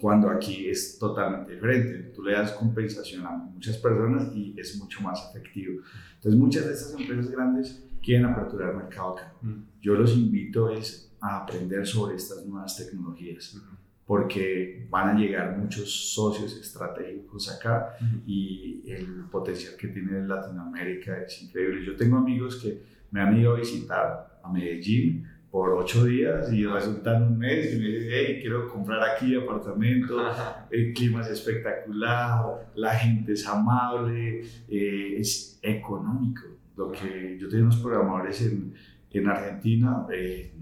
cuando 0.00 0.30
aquí 0.30 0.68
es 0.68 0.96
totalmente 1.00 1.54
diferente. 1.54 2.12
Tú 2.14 2.22
le 2.22 2.32
das 2.32 2.52
compensación 2.52 3.26
a 3.26 3.30
muchas 3.30 3.76
personas 3.78 4.32
y 4.36 4.54
es 4.56 4.78
mucho 4.78 5.00
más 5.00 5.30
efectivo. 5.30 5.82
Entonces 6.14 6.40
muchas 6.40 6.66
de 6.66 6.72
estas 6.74 6.94
empresas 7.00 7.28
grandes 7.28 7.85
quieren 8.06 8.26
aperturar 8.26 8.72
mercado 8.72 9.18
acá. 9.18 9.34
Yo 9.80 9.94
los 9.94 10.16
invito 10.16 10.70
es 10.70 11.12
a 11.20 11.38
aprender 11.42 11.84
sobre 11.84 12.14
estas 12.14 12.46
nuevas 12.46 12.76
tecnologías, 12.76 13.60
porque 14.06 14.86
van 14.88 15.16
a 15.16 15.18
llegar 15.18 15.58
muchos 15.58 16.14
socios 16.14 16.56
estratégicos 16.56 17.50
acá 17.50 17.96
y 18.24 18.84
el 18.86 19.24
potencial 19.28 19.74
que 19.76 19.88
tiene 19.88 20.24
Latinoamérica 20.24 21.20
es 21.22 21.42
increíble. 21.42 21.84
Yo 21.84 21.96
tengo 21.96 22.16
amigos 22.16 22.56
que 22.62 22.80
me 23.10 23.20
han 23.20 23.36
ido 23.36 23.54
a 23.54 23.58
visitar 23.58 24.40
a 24.40 24.52
Medellín 24.52 25.26
por 25.50 25.70
ocho 25.70 26.04
días 26.04 26.52
y 26.52 26.64
resultan 26.64 27.22
un 27.24 27.38
mes 27.38 27.74
y 27.74 27.78
me 27.78 27.88
dicen, 27.88 28.10
hey, 28.12 28.38
quiero 28.40 28.68
comprar 28.68 29.02
aquí 29.02 29.34
apartamento, 29.34 30.16
el 30.70 30.92
clima 30.92 31.22
es 31.22 31.28
espectacular, 31.28 32.70
la 32.76 32.94
gente 32.94 33.32
es 33.32 33.44
amable, 33.48 34.42
eh, 34.68 35.16
es 35.18 35.58
económico. 35.62 36.55
Lo 36.76 36.92
que 36.92 37.38
yo 37.40 37.48
tengo 37.48 37.64
unos 37.64 37.76
programadores 37.76 38.42
en, 38.42 38.74
en 39.10 39.28
Argentina, 39.28 40.06
eh, 40.12 40.52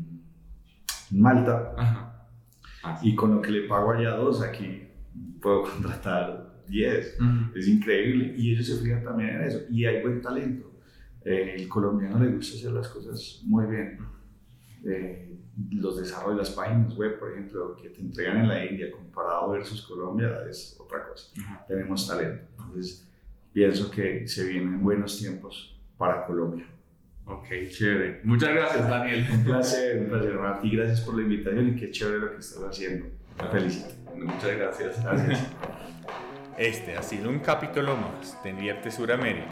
Malta. 1.11 2.11
Y 3.03 3.15
con 3.15 3.35
lo 3.35 3.43
que 3.43 3.51
le 3.51 3.63
pago 3.63 3.93
allá 3.93 4.11
dos, 4.11 4.43
aquí 4.43 4.83
puedo 5.41 5.63
contratar 5.63 6.63
10. 6.69 7.19
Es 7.55 7.69
increíble. 7.69 8.35
Y 8.37 8.53
ellos 8.53 8.67
se 8.67 8.77
fijan 8.77 9.03
también 9.03 9.31
en 9.31 9.43
eso. 9.43 9.61
Y 9.71 9.85
hay 9.85 10.03
buen 10.03 10.21
talento. 10.21 10.71
Eh, 11.25 11.55
el 11.57 11.69
colombiano 11.69 12.19
le 12.19 12.33
gusta 12.33 12.57
hacer 12.57 12.73
las 12.73 12.89
cosas 12.89 13.43
muy 13.45 13.67
bien. 13.67 13.99
Eh, 14.85 15.39
los 15.71 15.97
desarrollos, 15.97 16.39
las 16.39 16.51
páginas 16.51 16.95
web, 16.97 17.19
por 17.19 17.33
ejemplo, 17.33 17.77
que 17.77 17.89
te 17.89 18.01
entregan 18.01 18.39
en 18.39 18.49
la 18.49 18.65
India 18.65 18.91
comparado 18.91 19.51
versus 19.51 19.83
Colombia 19.83 20.41
es 20.51 20.77
otra 20.79 21.09
cosa. 21.09 21.33
Tenemos 21.67 22.07
talento. 22.07 22.45
Entonces, 22.59 23.09
pienso 23.53 23.91
que 23.91 24.27
se 24.29 24.47
vienen 24.47 24.83
buenos 24.83 25.19
tiempos 25.19 25.74
para 25.97 26.27
Colombia. 26.27 26.67
Ok, 27.27 27.47
chévere. 27.71 28.21
Muchas 28.25 28.51
gracias, 28.51 28.89
Daniel. 28.89 29.27
Un 29.33 29.45
placer, 29.45 29.99
un 29.99 30.09
placer. 30.09 30.39
A 30.39 30.59
ti, 30.61 30.71
gracias 30.71 31.01
por 31.01 31.17
la 31.17 31.23
invitación 31.23 31.69
y 31.69 31.77
qué 31.77 31.91
chévere 31.91 32.19
lo 32.19 32.33
que 32.33 32.39
estás 32.39 32.63
haciendo. 32.63 33.07
Te 33.39 33.47
felicito. 33.47 33.95
Muchas 34.15 34.57
gracias. 34.57 35.03
Gracias. 35.03 35.47
Este 36.59 36.97
ha 36.97 37.03
sido 37.03 37.31
un 37.31 37.41
capítulo 37.41 37.97
más 37.97 38.41
de 38.45 38.51
Invierte 38.51 38.91
Suramérica. 38.91 39.49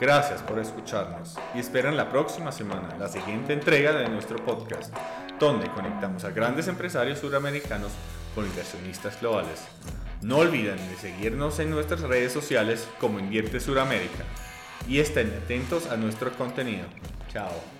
Gracias 0.00 0.42
por 0.42 0.58
escucharnos 0.58 1.36
y 1.54 1.58
esperan 1.58 1.96
la 1.96 2.10
próxima 2.10 2.52
semana 2.52 2.96
la 2.98 3.08
siguiente 3.08 3.52
entrega 3.52 3.92
de 3.92 4.08
nuestro 4.08 4.36
podcast, 4.44 4.94
donde 5.40 5.68
conectamos 5.70 6.24
a 6.24 6.30
grandes 6.30 6.68
empresarios 6.68 7.18
suramericanos 7.18 7.90
con 8.34 8.46
inversionistas 8.46 9.18
globales. 9.20 9.66
No 10.22 10.38
olviden 10.38 10.76
de 10.76 10.96
seguirnos 10.96 11.58
en 11.58 11.70
nuestras 11.70 12.02
redes 12.02 12.32
sociales 12.32 12.88
como 13.00 13.18
Invierte 13.18 13.58
Suramérica 13.58 14.24
y 14.88 15.00
estén 15.00 15.32
atentos 15.42 15.86
a 15.86 15.96
nuestro 15.96 16.32
contenido. 16.32 16.86
Chao. 17.32 17.75